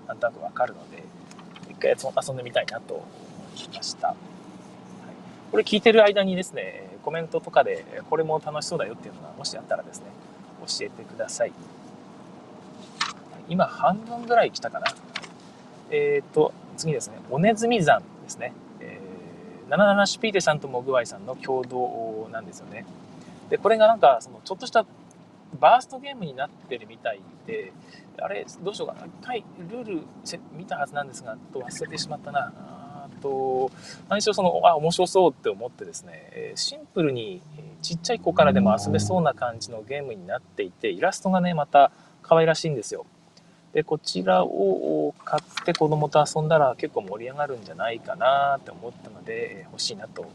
[0.06, 1.02] なんとなくわかるので
[1.68, 3.04] 一回遊んでみたいなと思
[3.72, 4.16] いました、はい、
[5.50, 10.06] これ聞いてる間にですねコメントとかでこれも楽しそうだよっていうのがもしあったらですね
[10.60, 11.52] 教えてください。
[13.48, 14.86] 今半分ぐらい来たかな。
[15.90, 17.16] えっ、ー、と次ですね。
[17.30, 18.52] おねずみ山ですね、
[19.70, 22.84] 77シピーテさんとモグワイさんの共同なんですよね
[23.50, 24.86] で、これがなんか、その、ちょっとした
[25.58, 27.72] バーストゲームになってるみたいで、
[28.20, 29.06] あれ、どうしようかな。
[29.06, 30.02] 一回、ルール
[30.56, 32.52] 見たはずなんですが、と忘れてしまったな。
[32.54, 33.70] あと、
[34.08, 37.42] 何しろその、あ、面白そうって思ってですね、シンプルに
[37.82, 41.90] ちっちゃい子からでも遊べそうな感じのゲームになっていて、イラストがね、また
[42.22, 43.04] 可愛らしいんですよ。
[43.72, 50.26] で、こちらを買って子供と遊んだら結構盛り上がるんじゃないかなって思ったので、欲しいなと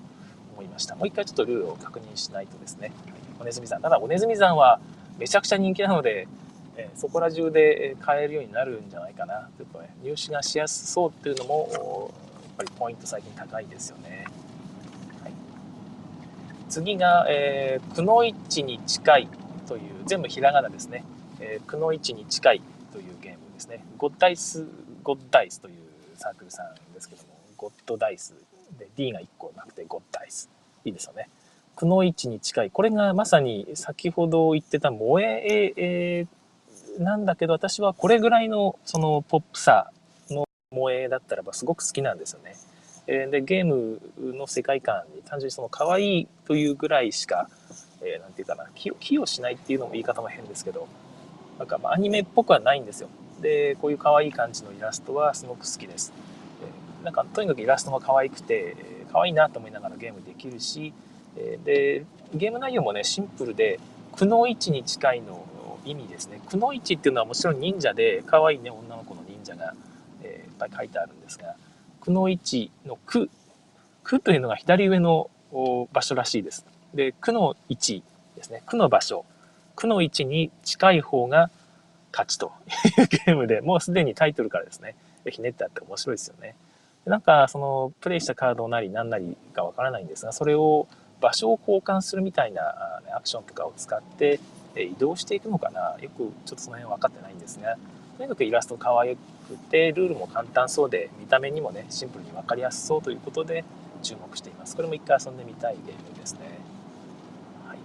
[0.53, 0.95] 思いました。
[0.95, 2.91] もう一回ちょっとルールを確認しないとですね。
[3.39, 3.81] おねずみ山。
[3.81, 4.79] ただ、おねずみ山は
[5.17, 6.27] めちゃくちゃ人気なので、
[6.77, 9.49] えそこら中で買えるようになるんじゃないかな。
[9.57, 14.25] ちょっとね、入手がしやすそうっていうのも、やっぱりポイント最近高いですよね。
[15.23, 15.33] はい、
[16.69, 19.27] 次が、えー、くのいちに近い
[19.67, 21.03] という、全部ひらがなですね。
[21.41, 22.61] えー、くのいちに近い
[23.65, 23.83] ですね。
[23.97, 24.65] ゴッダイス、
[25.03, 25.75] ゴッダイスという
[26.15, 28.35] サークルさんですけども、ゴッドダイス
[28.77, 30.49] で D が1個なくてゴッダイス。
[30.85, 31.29] いいですよね。
[31.75, 32.71] くの位置に近い。
[32.71, 36.27] これがまさに先ほど言ってた萌ええ
[36.99, 39.91] なんだけど、私はこれぐらいのそのポップさ
[40.29, 42.55] の萌えだったらばすごく好きなんですよね。
[43.07, 47.49] で、ゲームの世界観に単純にその可愛いというぐらいしか、
[48.01, 50.87] えー、ていうかな、寄与しないっていうのも言い方も変ですけど、
[51.59, 53.09] なんかまアニメっぽくはないんですよ。
[53.45, 56.11] で、こういう可愛い感じのイラストはすごく好きです。
[57.03, 58.75] なんかとにかくイラストが可愛くて
[59.13, 60.91] 可愛いなと思いながらゲームできるし
[61.63, 62.03] で
[62.33, 63.79] ゲーム内容もねシンプルで
[64.15, 65.45] くの位置に近いの
[65.85, 66.41] 意味ですね。
[66.49, 69.75] くの位置っていうのはもちろん忍者で可愛いね女の子の忍者が、
[70.23, 71.55] え、いっぱい書いてあるんですが
[72.01, 73.29] くの位置の「く」
[74.03, 75.29] 「く」というのが左上の
[75.93, 76.65] 場所らしいです。
[76.95, 78.03] で「く」の位置
[78.35, 79.25] ですね「く」の場所
[79.75, 81.51] 「く」の位置に近い方が
[82.15, 82.53] 勝ちと
[82.97, 84.95] いうゲームでもうすでにタイトルからですね
[85.29, 86.55] ひねってあって面白いですよね。
[87.05, 90.87] なんかそのプレイしたカードなり何なりかわからないんですがそれを
[91.19, 92.61] 場所を交換するみたいな
[93.15, 94.39] アクションとかを使って
[94.75, 95.97] 移動していくのかな。
[96.01, 97.75] よくちょっとその辺分かってないんですが
[98.17, 103.65] とにかくイラスト可愛くてルールも簡単そうで見た目にもねシンプルに分かりやすそうということで
[104.01, 104.75] 注目しています。
[104.75, 106.39] これも一回遊んでみたいゲームですね、
[107.67, 107.77] はい。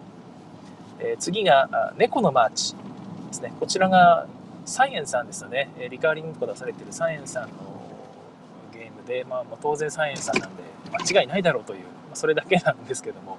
[1.01, 2.75] えー、次が猫のマーチ。
[3.31, 3.53] ですね。
[3.59, 4.27] こちらが
[4.65, 5.71] サイエンさんですよね。
[5.91, 7.49] リカーリングとか出されてるサイエンさんの
[8.73, 10.63] ゲームで、まあ、当然サイエンさんなんで
[10.93, 13.39] 間違いないだろうという、ま、それだけなんですけども。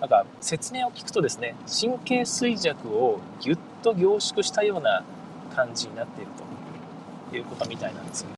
[0.00, 5.04] なんか説明を聞くとですね神経衰弱をぎゅっと凝縮したような
[5.54, 6.30] 感じになっている
[7.30, 8.28] ということみたいなんですよ。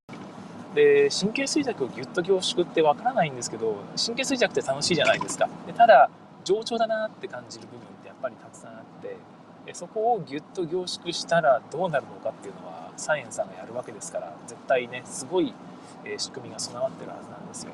[0.75, 5.49] で神経衰弱をぎゅっと凝縮ってわからないんですけど神経衰弱って楽しいじゃないですか。
[5.65, 6.11] でただ
[6.43, 9.17] 冗長だなって感じる部分ってやっぱりたくさんあって
[9.72, 15.55] そこをぎゅっと凝縮したらどうなるのかっていうのはサイエンさんがやるわけですから絶対ねすごい
[16.18, 17.72] 仕組みが備わってるはずなんですよ。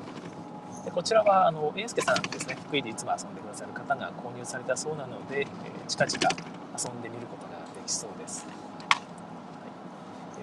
[0.85, 5.45] でこちらはあの英介さんですね福井でいつも遊んでくださる方が購入されたそうなので、え
[5.87, 6.17] 近々
[6.77, 8.55] 遊んでみることができそうです、はい。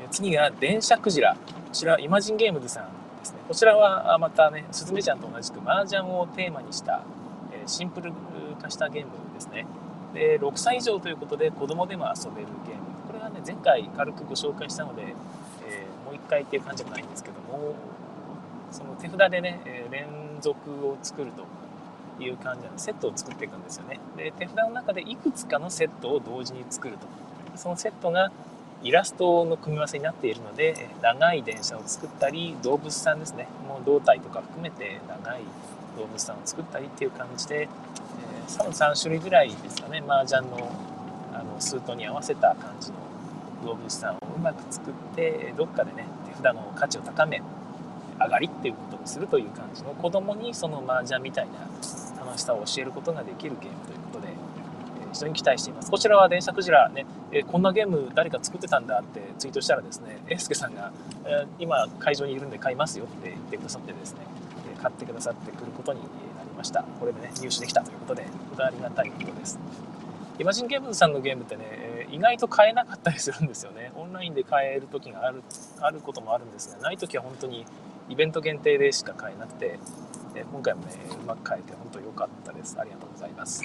[0.04, 1.34] え次が電車クジラ。
[1.34, 1.38] こ
[1.72, 2.88] ちらイマジンゲームズさん
[3.20, 3.38] ですね。
[3.48, 7.02] こちらはまたねスズメちゃんと同じく麻雀をテーマにした、
[7.52, 8.12] えシンプル
[8.60, 9.66] 化したゲームですね。
[10.16, 12.80] で6歳以上ということで子供でも遊べるゲーム。
[13.06, 15.02] これはね前回軽くご紹介したので
[15.68, 17.74] えもう1回っていう感じもないんですけども
[18.72, 20.06] その手札でね連
[20.40, 21.44] 続を作ると
[22.22, 24.00] いう感じなのセットを作っていくんですよね。
[24.16, 27.06] で手札の中でいくつかのセットを同時に作ると。
[27.56, 28.32] そのセットが
[28.82, 33.48] イラストの組み合わせになっているので長い電車を作ったり動物さんですね。
[33.68, 35.42] もう胴体とか含めて長い
[35.98, 37.68] 動物さんを作ったりっていう感じで、
[38.46, 40.02] 3種類ぐらいですかね。
[40.06, 40.70] 麻雀の
[41.32, 42.96] あのスートに合わせた感じの
[43.64, 47.42] 動物さんをうまく作ってどっかでね手札の価値を高め
[48.18, 51.52] 上がりっていうことにするという感じの子供にその麻雀みたいな
[52.24, 54.32] 楽しさを教えることができるゲームということで、え、
[55.12, 55.90] 非常に期待しています。
[55.90, 60.92] こちらは電車クジラね、え、こんなゲーム誰か作ってたんだってツイートしたらですねえー、すけさんが、
[61.24, 64.20] えー、今会場にいるんで買いますよって言ってくださってですね
[64.82, 66.00] 買ってくださってくることに
[66.66, 66.82] した。
[67.00, 69.58] これでね入手できたということで本当にありがたいことです。
[70.38, 73.90] イマジンゲームズさんのゲームってね意外と買えなかったりするんですよね。
[73.96, 75.42] オンラインで買える時がある
[75.80, 77.64] あることもあるんですがない時は本当に
[78.10, 79.78] イベント限定でしか買えなくて
[80.52, 82.76] 今回もねうまく買えて本当良かったです。
[82.78, 83.62] ありがとうございます。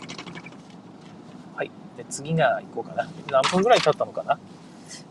[1.56, 1.72] はい。
[1.98, 3.10] で次が行こうかな。
[3.30, 4.40] 何分ぐらい経ったのかな？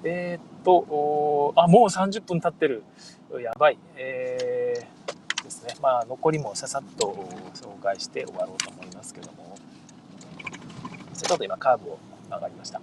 [0.05, 2.83] えー、っとあもう30分経ってる。
[3.42, 3.79] やばい。
[3.96, 4.60] えー、
[5.50, 7.14] ですねまあ残りもささっと
[7.54, 9.56] 紹介して終わろうと思いますけども
[11.16, 11.98] ちょっと今カーブを
[12.30, 12.80] 曲がりました。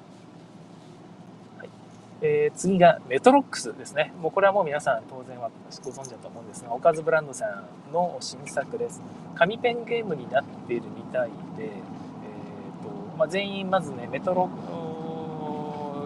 [1.58, 1.69] はい
[2.21, 4.13] えー、次がメトロックスですね。
[4.21, 5.49] もうこれはもう皆さん当然は
[5.84, 9.01] ご存知だと思うんですが、おかずブランドさんの新作です。
[9.36, 11.71] 紙ペンゲームになっているみたいで、えー
[12.84, 14.49] とまあ、全員まずね、メトロ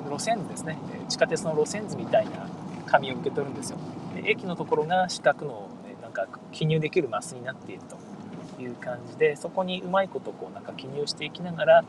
[0.10, 0.78] 路線図ですね。
[1.10, 2.47] 地下鉄の路線図みたいな
[2.86, 3.78] 紙を受け取るんですよ。
[4.24, 5.69] 駅のところが四角の、
[6.12, 7.82] なんか記入できるマスになっている
[8.58, 11.86] という感じでそこにうまいことこうなんか記入していきながら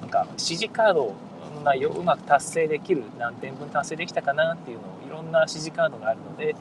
[0.00, 1.14] なんか指示カード
[1.56, 6.54] の内容をうまく達成できる何点分達成できたかなっていうのをいろんな指示カードがあるので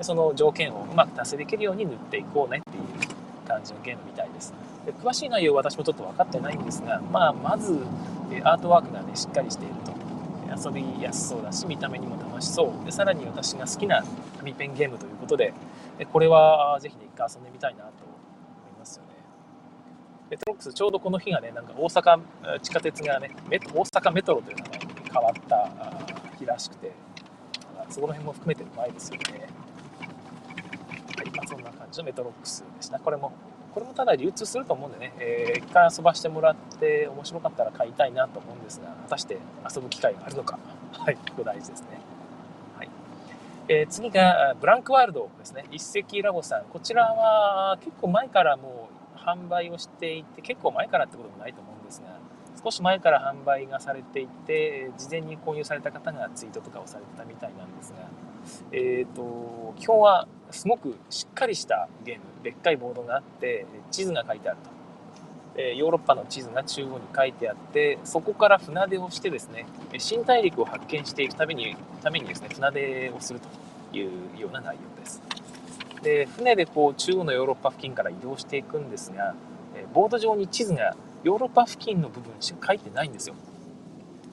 [0.00, 4.54] その条件をうまく達成できるように塗っていこうねっていう感じのゲームみたいです。
[4.86, 7.78] で詳しい内容は私もちょっと分かってないんですが、まあ、まず
[8.44, 9.98] アートワークがねしっかりしていると。
[10.58, 12.84] 遊びやすそうだし見た目にも楽しそう。
[12.84, 14.02] でさらに私が好きな
[14.38, 15.52] 紙ペンゲームということで
[15.98, 17.94] でこれはぜひね一回遊んでみたいなと思
[18.68, 19.18] いますよね
[20.30, 22.20] メトロックス、ちょうどこの日がね、なんか大阪
[22.60, 26.92] 地下鉄がね、大阪メトロという名前に変わった日らしくて、
[27.88, 29.48] そこの辺も含めてうまいですよね。
[31.16, 32.98] はい、まあ、そんな感じのメトロックスでした。
[32.98, 33.32] これも、
[33.72, 39.38] これもただ流通すると思うんでね、えー、一回遊ばしてもらって面白かったら買いたいなと思うんですが、果たして
[39.74, 40.58] 遊ぶ機会があるのか、
[40.92, 42.17] はい、ここ大事ですね。
[43.70, 45.64] えー、次がブランクワールドですね。
[45.70, 46.64] 一石ラボさん。
[46.64, 52.18] こちらは結構前からもう販売をしていて結構前からってこともないと思うんですが
[52.64, 58.08] 少し前から販売がされていて事前に購入された方がツイートとかをされてたみたいなんですが、
[58.72, 64.77] えーと、基本はすごくしっかりしたゲームでっかいボードがあって地図が書いてあると。
[65.60, 69.66] えヨーロッパの地図が中央に書いてあってそこから船出をしてですね
[69.98, 75.20] 新大陸を発見していくためにためにですね船出をするというような内容です。
[76.02, 79.34] で船でこう中央のヨーロッパ付近から移動していくんですが
[79.74, 83.34] えボード上に地図がヨーロッパ付近の部分しか書いてないんですよ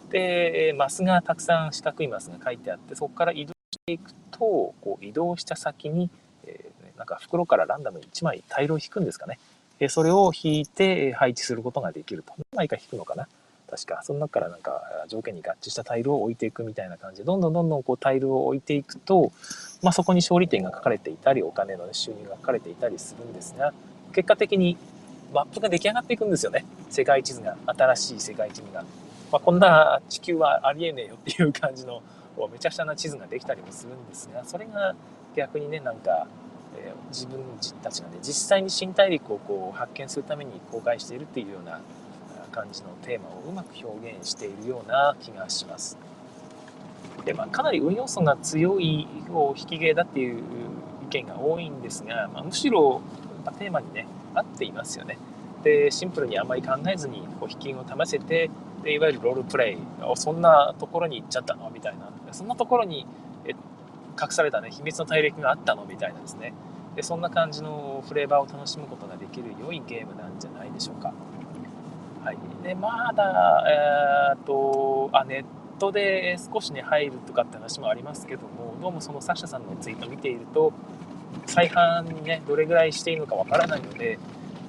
[0.10, 6.10] でマスがたくさん四角いマスが書いてあってそこから移動していくとこう移動した先に、
[6.46, 9.40] えー、なんか袋からランダムに1枚タイルを引くんですかね
[9.90, 12.34] それを引いて配置することができると。
[12.38, 13.28] 何枚か引くのかな。
[13.70, 14.02] 確か。
[14.04, 17.20] その中からなんか条件に合致したタイルを置いていくみたいな感じ。
[17.20, 19.32] でどんどんどんどんこうタイルを置いていくと、
[19.82, 23.74] まあ、そこに勝利点が書かれていたりお金の収入が書かれていたりするんですが
[24.14, 24.78] 結果的に
[25.34, 26.66] マップが出来上がっていくんですよね。
[26.90, 28.84] 世界地図が新しい世界地図が、
[29.32, 32.02] まあ、こんな地球はありえねえよっていう感じの
[32.52, 34.96] めちゃくちゃな地図ができたりもするんですがそれが
[35.36, 36.28] 逆にねなんか、
[36.78, 37.40] え、自分
[37.82, 41.80] たちがね実際に新大陸をこう発見するために公開しているっていうような
[42.52, 45.98] 感じのテーマをうまく表現しているような気がします。
[47.24, 49.08] でまあ、かなり運要素が強い
[49.58, 50.44] 引き芸だっていう
[51.04, 53.02] 意見が多いんですが、まあ、むしろ、
[53.58, 55.18] テーマにね合っていますよね。
[55.64, 58.52] でシンプルにあまり考えずにこう引きを試せて
[58.84, 59.78] でいわゆるロールプレイ
[60.16, 61.72] そんなところに行っちゃったの？
[61.72, 63.08] みたいなそんなところに
[64.22, 66.54] 隠されたね秘密の大陸があったのみたいなですね。
[66.96, 71.14] でそんな感じのフレーバーを楽しむことができる良いゲームなんじゃないでしょうか。
[72.24, 73.64] はい、でまだ、
[74.34, 75.46] えー、っとあネッ
[75.78, 80.74] トで少しね入るとかって話もありますけどもどうもその作者さんのツイート見ていると
[81.46, 84.18] 再販にねどれぐらいしていいのかわからないので、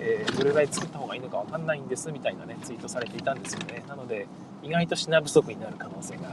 [0.01, 3.85] えー、どれぐらい作った方がいいのかわかんないんですみたいなねツイートされていたんですよね。
[3.89, 4.27] なので
[4.63, 6.33] 意外と品不足になる可能性が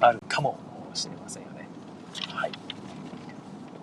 [0.00, 0.58] あるかも
[0.94, 1.51] しれません。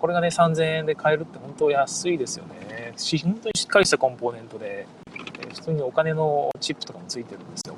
[0.00, 4.86] これがね3000円で買えるって本当安いですよね本当にしっかりしたコンポーネントで
[5.54, 7.76] 普通にお金のチップとかもついてるんですよ。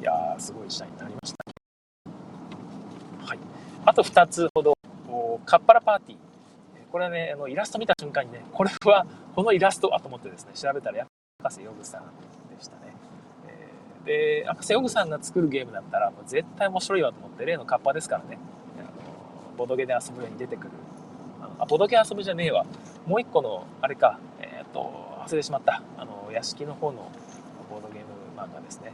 [0.00, 3.26] いやー、すごい時代になりました。
[3.26, 3.38] はい
[3.84, 4.74] あと2つほど、
[5.44, 6.18] カッパラパーティー。
[6.90, 11.06] これはね、あのイラスト見た瞬間にね、これは、このイラストはと思ってですね、調べたら、
[11.42, 12.02] 博士ヨグさん
[12.54, 12.82] でしたね。
[13.48, 14.06] えー、
[14.42, 18.38] で、博士ヨグさんが作るゲームだったら、もう絶対面白いわと思って、例のカッパですからね、
[18.78, 20.70] あのボドゲで遊ぶように出てくる。
[21.58, 22.64] あ、ボドゲ遊ぶじゃねえわ。
[23.06, 25.82] もう一個の、あれか、えっ、と、忘れてしまった。
[25.96, 27.10] あの、屋敷の方の
[27.70, 28.92] ボードゲーム漫画ですね。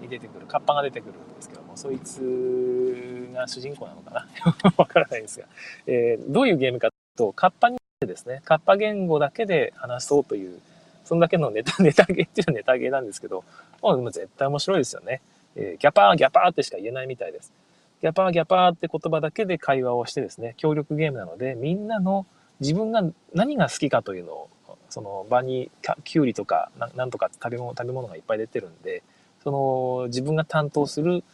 [0.00, 4.26] に出てくる、カッパが出てくるんですけども、そいつが主人公なのかな
[4.76, 5.46] わからないですが、
[5.86, 10.60] えー、どういうゲームかと、カッパにですね、カッパ言語だけで話そうという、
[11.04, 13.44] そんだけのネタ、 ネタゲーっていうのはネタゲーなんですけど、
[13.82, 15.22] もう絶対面白いですよね。
[15.54, 17.52] えー、ギャパーギャパーってしか言えないみたいです。
[18.02, 22.26] ギャパーギャパーって言葉だけで会話をしてですね、協力ゲームなので、みんなの
[22.60, 23.02] 自分が
[23.34, 24.50] 何が好きかというのを、
[24.88, 25.70] その場に
[26.04, 29.02] キュウリとかなんとか食べ物食べ物がいっぱい出てるんで、
[29.42, 31.24] その自分が担当する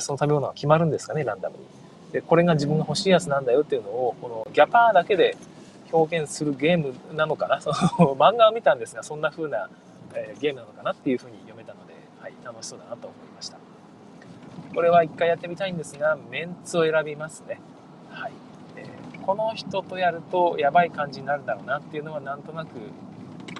[0.00, 1.64] その食べ物が決まるんですかね、ランダムに。
[2.12, 5.36] で、これが自分が欲しいやつなんだよっていうのを、このギャパーだけで
[5.92, 7.60] 表現するゲームなのかな。
[7.60, 7.76] その
[8.16, 9.68] 漫画を見たんですが、そんな風な、
[10.14, 13.63] えー、ゲームなのかなっていう風に読めたので、はい、楽しそうだなと思いました。
[14.74, 17.60] これは一回やってみたいんですが、メンツを選びますね。
[18.10, 18.32] はい。
[18.76, 22.70] えー、この人とやるとやばい感じになるんだろうなっていうのはなんとなく、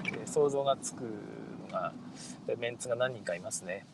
[0.07, 1.09] えー、想像がつくの
[1.71, 1.93] が、
[2.57, 3.85] メンツが何人かいますね。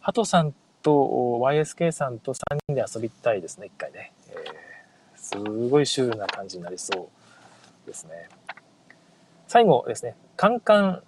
[0.00, 0.92] ハトさんと
[1.40, 2.38] YSK さんと3
[2.68, 4.12] 人で遊びたいですね、一回ね。
[4.28, 5.38] えー、す
[5.70, 7.10] ごいシュールな感じになりそ
[7.84, 8.28] うですね。
[9.48, 11.02] 最後ですね、カンカン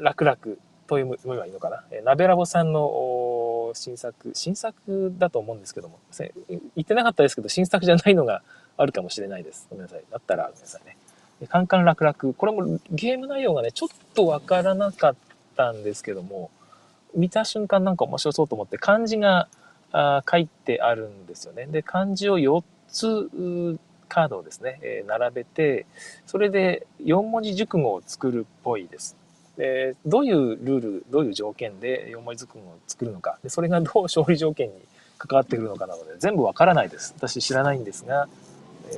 [0.00, 0.36] 楽々
[0.86, 1.84] と読めばいいのかな。
[1.90, 2.86] えー、鍋ラボさんの
[3.74, 5.98] 新作、新作だと思うんですけども、
[6.48, 8.42] 言ってなかったですけど、新作じゃないのが
[8.76, 9.66] あるかもしれないです。
[9.70, 10.04] ごめんなさい。
[10.10, 10.96] だったらごめんなさいね。
[11.48, 12.34] カンカン楽々。
[12.34, 15.16] これもゲーム内容がね、ちょっとわからなかっ
[15.56, 16.50] たんですけども、
[17.14, 19.48] 見た瞬間なんか面白そうと思って漢字が
[19.92, 21.66] あ書いてあるんですよね。
[21.66, 25.86] で、漢字を4つカードをですね、え、並べて、
[26.26, 29.16] それで4文字熟語を作るっぽいです。
[29.56, 34.74] でどういうルール、どういう条件で4文字熟語を作るのか、でそれがどう 勝利条件に
[35.18, 37.14] 関わってくるのかなので、全部わからないです。
[37.16, 38.28] 私知らないんですが、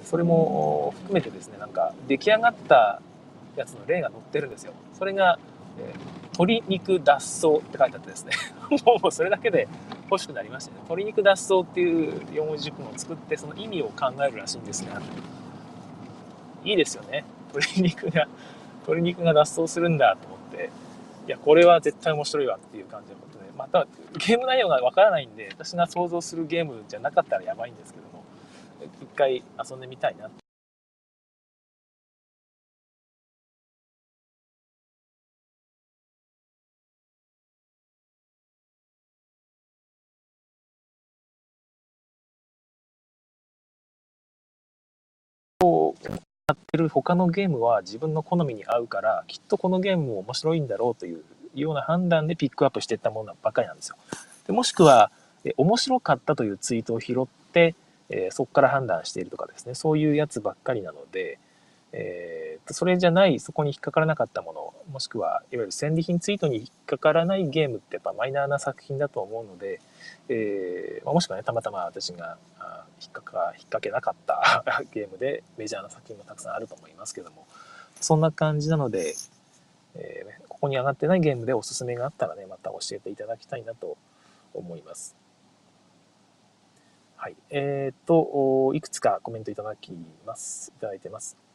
[0.05, 3.01] それも含めてですね、なんか出来上がった
[3.57, 4.73] やつの例が載ってるんですよ。
[4.99, 5.39] それが、
[5.79, 5.95] え
[6.39, 8.33] 鶏肉脱走って書いてあってですね。
[8.85, 9.69] もうそれだけで
[10.11, 10.79] 欲しくなりましたね。
[10.81, 15.01] 鶏肉脱走っていう4文字熟語を作ってその意味を考えるらしいんですが
[16.65, 17.25] いいですよね。
[17.55, 18.29] 鶏肉が
[18.83, 20.36] 鶏肉が脱走するんだと
[21.27, 23.87] いやこれは絶対面白いわっていう感じのことでまた
[24.19, 28.25] ゲーム内容がわからないんで私が想像するゲームじゃなかったらやばいんですけども
[29.03, 30.31] 一回遊んでみたいな
[46.77, 51.23] ってる他のゲームは自分の好みに合うからきっとこのゲームも面白いんだろうという
[51.55, 53.97] ような判断でピックアップしていったものばっかりなんですよ。
[54.47, 55.11] でもしくは
[55.57, 57.75] 面白かったというツイートを拾って、
[58.11, 61.39] えー、そこから判断しているとかですねそういうやつばっかりなので、
[61.99, 69.81] えー、それじゃないそこに引っかからなかったものもしくはいわゆる戦利品ツイートに引っかからないゲームってやっぱマイナーな作品だと思うので、
[70.29, 72.37] えー、もしくはねたまたま私が
[73.01, 77.47] 引っかか引っ掛けなかった ゲームでメジャーな作品もたくさんあると思いますけども
[77.99, 79.15] そんな感じなので、
[79.95, 83.97] えー、ここに上がってないゲームでおすすめがあったらねまた教えていただきたいなと
[84.53, 85.17] 思います。
[87.17, 87.37] はい。
[87.49, 89.93] えっ、ー、と、いくつかコメントいただき
[90.27, 90.73] ます。
[90.77, 91.46] いただいてます。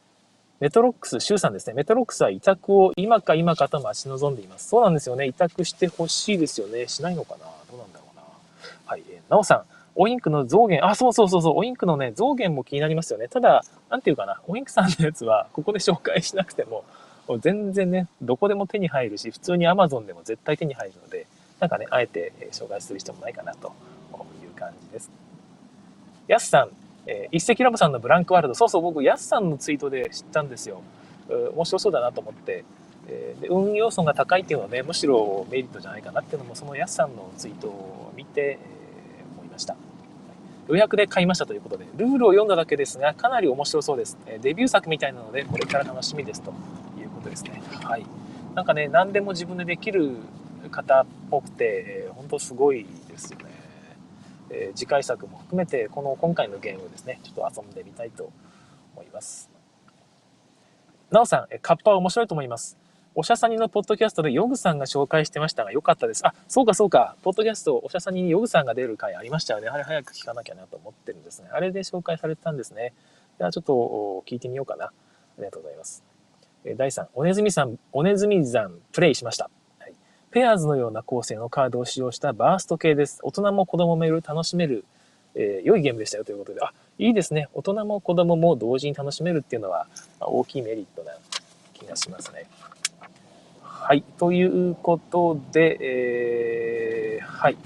[0.62, 1.72] メトロックス、シュウさんですね。
[1.74, 4.68] メトロックスは委託を今か今かと待ち望んでいます。
[4.68, 5.26] そうなんですよね。
[5.26, 6.86] 委託してほしいですよね。
[6.86, 7.46] しないのかな？
[7.68, 8.22] どうなんだろうな。
[8.86, 9.02] はい。
[9.10, 9.62] えー、なおさん、
[9.96, 13.26] オインクの増減、あ、そうそうそうそう、オインクのね、増減も気になりますよね。
[13.26, 16.84] ただ、なんていうかな、オインクさんのやつは、ここで紹介しなくても、
[17.40, 21.26] 全然ね、どこでも手に入るし、普通に Amazon でも絶対手に入るので、
[21.58, 23.72] なんかね、あえて紹介する必要もないかなと
[24.44, 25.10] いう感じです。
[26.28, 26.70] ヤスさん、
[27.06, 30.82] えー、一石ラボさんのブランクワールド、そうそう、僕、ヤスさんのツイートで知ったんですよ。
[31.54, 32.64] 面白そうだなと思って、
[33.08, 39.76] えー、で運要素が高いっていうのはね、むしろメリットじゃないかなっていうのも、そのヤスさんのツイートを見てえ思い、ました。
[40.68, 44.16] 予約で買いましたということで、ルールを読んだだけですが、かなり面白そうです。
[44.40, 46.52] デビュー作みたいなので、これから楽しみですと
[47.00, 47.62] いうことですね。
[47.82, 48.06] はい。
[48.54, 50.16] なんかね、何でも自分でできる
[50.70, 53.46] 方っぽくて、本当すごいですよね。
[54.52, 58.30] えー、次回作も含めて、この今回のゲームをですね、ちょっと遊んでみたいと
[58.94, 59.50] 思います。
[61.10, 62.78] なおさん、カッパは面白いと思います。
[63.14, 66.26] おしゃさにのポッドキャストでヨグさんが紹介してましたが、よかったです。
[66.26, 67.16] あ、そうかそうか。
[67.22, 69.68] ポッドキャスト、おしゃさにヨグさんが出る回ありましたよね。
[69.68, 71.48] あれ早く聞かなきゃなと思ってるんですね。
[71.52, 72.94] あれで紹介されてたんですね。
[73.38, 74.86] ではちょっと聞いてみようかな。
[74.86, 74.92] あ
[75.38, 76.02] りがとうございます。
[76.64, 79.50] え第3、おねずみさん、おねずみ山プレイしました。
[80.32, 83.20] ペアーズのような構成のカードを使用したバースト系です。
[83.22, 84.86] 大人も子供もいる楽しめる、
[85.34, 87.48] えー、良いゲームでしたよということで、あ、いいですね。
[87.52, 89.86] 大人も子供も同時に楽しめるっていうのは
[90.18, 91.12] ま大きいメリットな
[91.74, 92.46] 気がしますね。
[93.60, 94.02] はい。
[94.16, 97.58] ということで、えー、はい。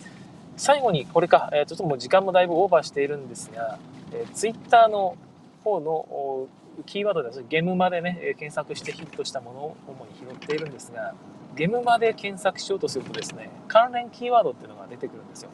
[0.57, 3.79] 最後にこれか、えー、ちょっともう時間もだいぶオーバーしているんですが、
[4.13, 5.17] えー、ツイッターの
[5.63, 6.49] 方の
[6.85, 11.15] キーワードですゲームまでね、検索してヒットしたものを主に拾っているんですが、
[11.57, 15.51] ゲムまで検索しようとするとですね、関連キーワードっていうのが出てくるんですよ。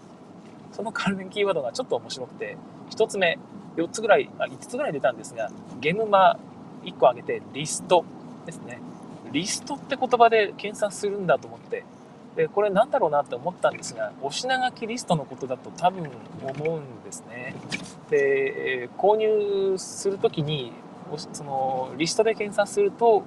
[0.73, 2.57] その関連キーワードがちょっと面白くて、
[2.91, 3.39] 1つ目、
[3.77, 5.51] 4つぐらい、あ5つぐらい出たんですが、
[5.81, 6.39] ゲムマ
[6.83, 8.05] 1個挙げてリスト
[8.47, 8.81] ですね。
[9.31, 11.85] リストって言葉で検索するんだと思って、
[12.37, 16.11] で、これなんだろうなって思ったんですが、お品書きリストのことだと多分
[16.43, 17.55] 思うんですね。
[18.11, 20.73] で、購入するときに、
[21.33, 23.23] そのリストで検索すると、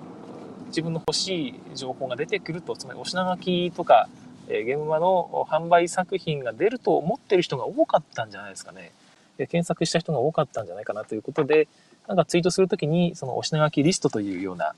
[0.75, 4.09] 自分の欲しい情報が出てくると、つまりお品書きとか、
[4.49, 8.91] えー、現場の販売作品が出ると思ってる人が多かったんじゃないですかね。
[9.37, 11.69] で検索した人が多かったんじゃないかなということで、
[12.09, 14.75] なんかツイートするときに、そのお品書きリストというような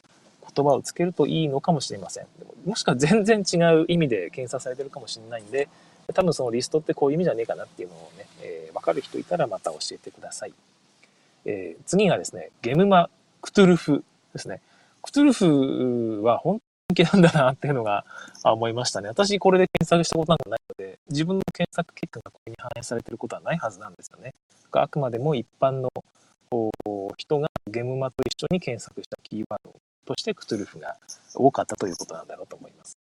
[0.55, 2.27] 言葉をつけるといいのかもしれません。
[2.63, 5.67] もしくは全然違う意味で検索されてるかもしれないんで、
[6.13, 10.53] 多分そのリストってこういう意味じゃねえかなっていうのをね、えー、分かる人いたらまた教えてください。
[11.45, 13.09] えー、次がですね、ゲムマ
[13.41, 14.61] クトゥルフですね。
[15.07, 18.03] クトゥルフは本当に人気なんだなっていうのが
[18.43, 19.07] 思いましたね。
[19.07, 24.33] 私これで検索したことなんかないので、自分の検索結果がここに反映されてることはないはずなんですよね。
[24.73, 25.89] あくまでも一般の
[27.15, 30.97] 人がゲムマと一緒に検索したキーワードとしてクトゥルフが
[31.33, 32.97] 多かったということなんだろうと思います。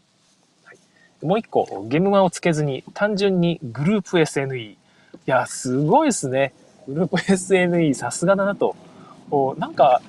[0.65, 0.79] はい、
[1.27, 4.57] もう一個、ゲムマをつけずに単純にグループ SNE。
[4.59, 4.79] い
[5.27, 6.55] や、すごいですね。
[6.87, 8.77] グループ SNE さすがだなと。
[9.59, 10.01] なんか、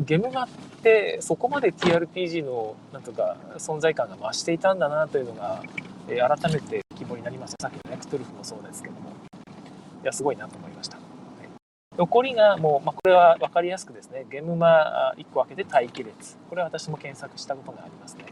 [0.00, 5.62] ゲムマっててそこまで TRPG のなんとか存在感が増していたんだなというのが、
[6.08, 7.54] え改めて希望になります。
[7.60, 9.10] さっきのね、クトゥルフもそうですけども。
[10.02, 10.98] いや、すごいなと思いました。
[11.96, 16.38] 残りがもう、まあ、これは分かりやすくですね、ゲムマ1個開けて待機列。
[16.48, 18.24] これは私も検索したことがありますね。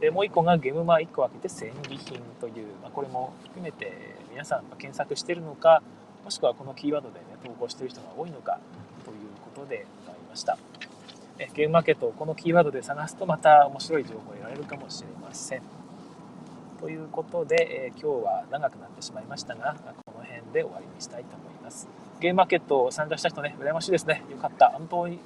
[0.00, 3.92] でもう1個がゲムマ1個開けて戦利品という、まあ、これも含めて
[4.30, 5.82] 皆さんが検索してるのか、
[6.24, 8.58] もしくはこのキーワードでね、投稿してる人が多いのか
[9.04, 10.58] ということでございました。
[11.38, 15.62] ゲームマーケットをこのキーワードで探すとまた面白い情報を得られるかもしれません。
[16.80, 19.74] ということで、え、今日は長くなってしまいましたが、
[20.04, 21.88] この辺で終わりにしたいと思います。
[22.20, 24.22] ゲームマーケット参加した人ね、羨ましいですね。
[24.30, 24.68] よかった。
[24.68, 25.18] 本当に、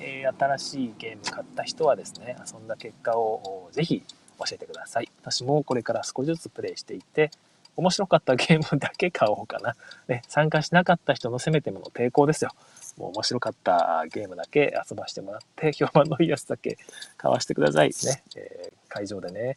[0.00, 4.02] え、新しいゲーム買った人はですね、遊んだ結果をぜひ
[4.38, 5.08] 教えてください。
[5.22, 7.30] 私もこれから少しずつプレイしていて、
[7.76, 9.74] 面白かったゲームだけ買おうかな。
[10.08, 12.50] ね、参加しなかった人のせめてもの抵抗ですよ。
[12.96, 16.78] もう面白かったゲームだけ遊ばしてもらって、評判のいいやつだけ
[17.16, 17.88] 買わしてください。
[17.88, 19.56] ね、えー、会場でね、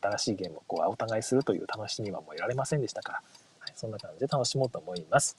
[0.00, 3.22] 新しいゲームをこうお互いするという楽しみはもう得られませんでしたから、
[3.60, 5.36] はい、そんな感じで楽しもうと思います。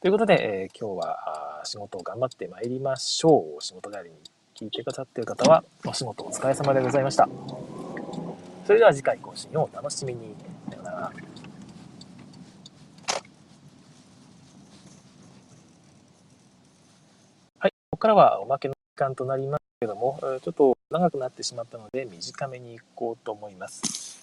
[0.00, 3.62] ということで、えー、今日は仕事を頑張ってまいりましょう。
[3.62, 4.16] 仕事帰りに
[4.54, 7.28] 聞いてくださっている方は、お仕事お疲れ様でございました。
[8.66, 10.34] それでは次回更新をお楽しみに。
[10.70, 11.12] さようなら。
[17.58, 24.18] はい、ここからはおまけの時間となりますけども、ちょっと長くなってしまったので短めにいこうと思います。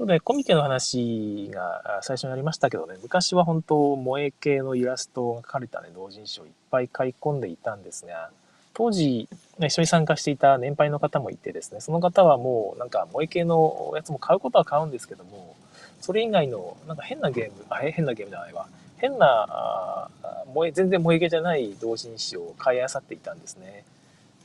[0.00, 8.30] で、コミケの話が最初にありましたけどね、昔は本当、萌え系のイラストが描かれたね、同人誌をいっぱい買い込んでいたんですが、
[8.74, 9.28] 当時、
[9.60, 15.54] 一緒に参加していた年配の方もいてですね、その方はもうなんか萌え系のやつも買うことは買うんですけども、
[16.00, 18.66] それ以外のなんか変なゲーム、あ、変なゲームじゃないわ。
[19.02, 20.08] 変な、
[20.54, 23.84] 萌え、全然萌え系じゃない同人誌を買い漁っていたんですね。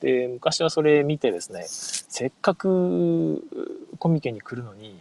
[0.02, 3.44] で、昔はそれ見てですね、せっかく
[4.00, 5.00] コミケに来るのに、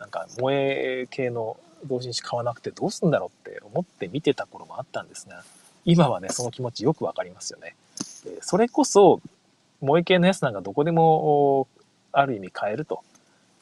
[0.00, 1.56] なんか萌え系の
[1.86, 5.44] 同人誌買わなくてどうすんだろうって思って見てた頃もあったんですが、
[5.84, 7.76] 今はね、その気持ちよくわかりますよね。
[8.40, 9.20] それこそ、
[9.80, 11.68] 萌え系のやつなんかどこでも
[12.10, 13.04] ある意味買えると。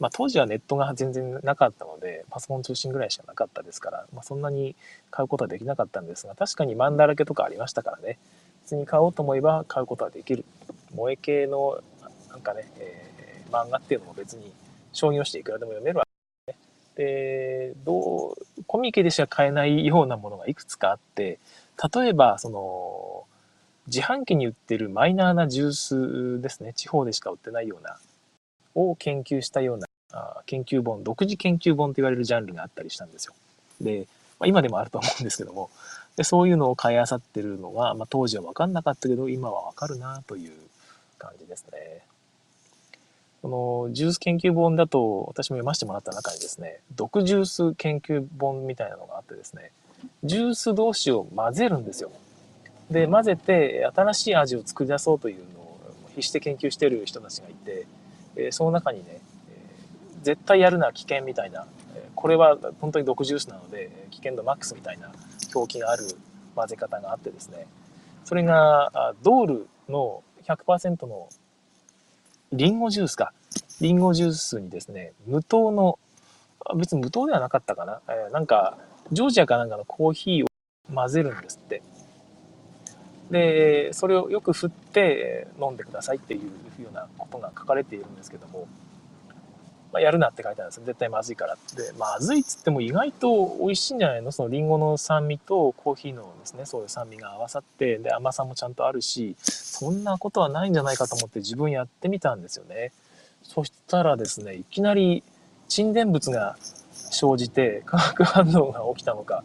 [0.00, 4.74] まあ当時はネットが全然なかったので、パソコン通信ぐらいしかなかったですから、まあそんなに
[5.10, 8.18] 買うことはできなかったんですが、確かに漫だらけとかありましたからね。
[8.62, 10.44] 普通に買おうと思えば買うことはできる。
[10.90, 11.82] 萌え系の
[12.30, 14.52] なんかね、えー、漫画っていうのも別に
[14.92, 16.06] 商業していくらでも読めるわ
[16.46, 16.56] ね
[16.94, 21.38] で、どう、コミケでしか買えないようなものがいくつかあって、
[21.94, 23.24] 例えば、その、
[23.86, 27.98] 自販機に売ってるマイナーなジュースですね、地方でしか売ってないような、
[28.74, 33.34] を研究したようなあ研究本、独自研究本と言われるジャンルがあったりしたんですよ。
[33.80, 34.06] で、
[34.38, 35.70] まあ、今でもあると思うんですけども、
[36.16, 40.52] でそういうのを買いあさってるのが、まあ、当時は分かんなかったけど、今は分かるなという
[41.18, 42.04] 感じですね。
[43.42, 49.70] このジュース研究本だと私も読ませてもらった中にですね、毒ジュース研究本みたいなのがあってですね、
[50.24, 52.10] ジュース同士を混ぜるんですよ。
[52.90, 55.78] で、混ぜて新しい味を作り出そうというのを
[56.10, 57.86] 必死で研究している人たちがいて、
[58.36, 59.20] えその中にね、
[60.22, 61.66] 絶対やるな危険みたいな、
[62.14, 65.10] これは本当に毒ジュースなので危険度マックスみたいな
[65.54, 66.04] 表記がある
[66.54, 67.66] 混ぜ方があってですね、
[68.24, 71.28] それがドールの100%の
[72.52, 73.32] リンゴジュースか。
[73.80, 75.98] リンゴジュースにですね、無糖の、
[76.76, 78.00] 別に無糖ではなかったかな。
[78.08, 78.76] え、なんか、
[79.12, 80.48] ジョージアかなんかのコーヒーを
[80.94, 81.82] 混ぜるんですって。
[83.30, 88.66] で、それをよく振って飲んでくださいっていうようなことが書かれているんですけども、
[89.92, 91.54] まあ、やるなって書いてあるんですよ絶対まずいから。
[91.54, 94.30] で、まずいっつっても意外と美味しいんじゃないの？
[94.30, 102.92] そのリンゴの酸味とコーヒーのですね、そういう酸味が合わさって、で、甘さもちゃんとあるし、そんなことはないんじゃないかと思って自分やってみたんですよね。
[103.42, 105.24] そしたらですね、いきなり
[105.68, 106.56] 沈殿物が
[106.92, 109.42] 生じて化学反応が起きたのか。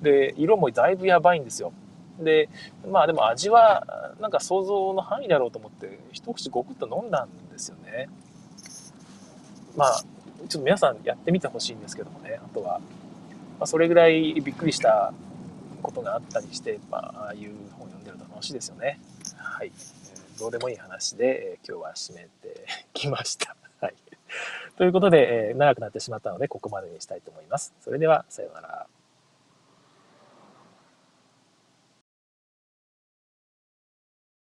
[0.00, 1.72] で、色もだいぶやばいんですよ。
[2.18, 2.48] で、
[2.90, 8.08] まあでも味はなんか想像の範囲だろうと思って一口ごくっと飲んだんですよね。
[9.76, 12.80] まあ、ちょっと皆さんやってみてほしいんですけどもね、あとは、
[13.58, 15.12] まあ、それぐらいびっくりした
[15.82, 19.00] ことがあったりして、まあ、ああいう本を読んでると楽しいですよね。
[19.36, 19.72] はい。
[20.38, 23.56] どうでもいい話で、え、今日は締めてきました。
[23.80, 23.94] はい。
[24.76, 27.72] ということで、え、長くなってしまったので、ここまでにしたいと思います。
[27.80, 28.86] それでは、さようなら。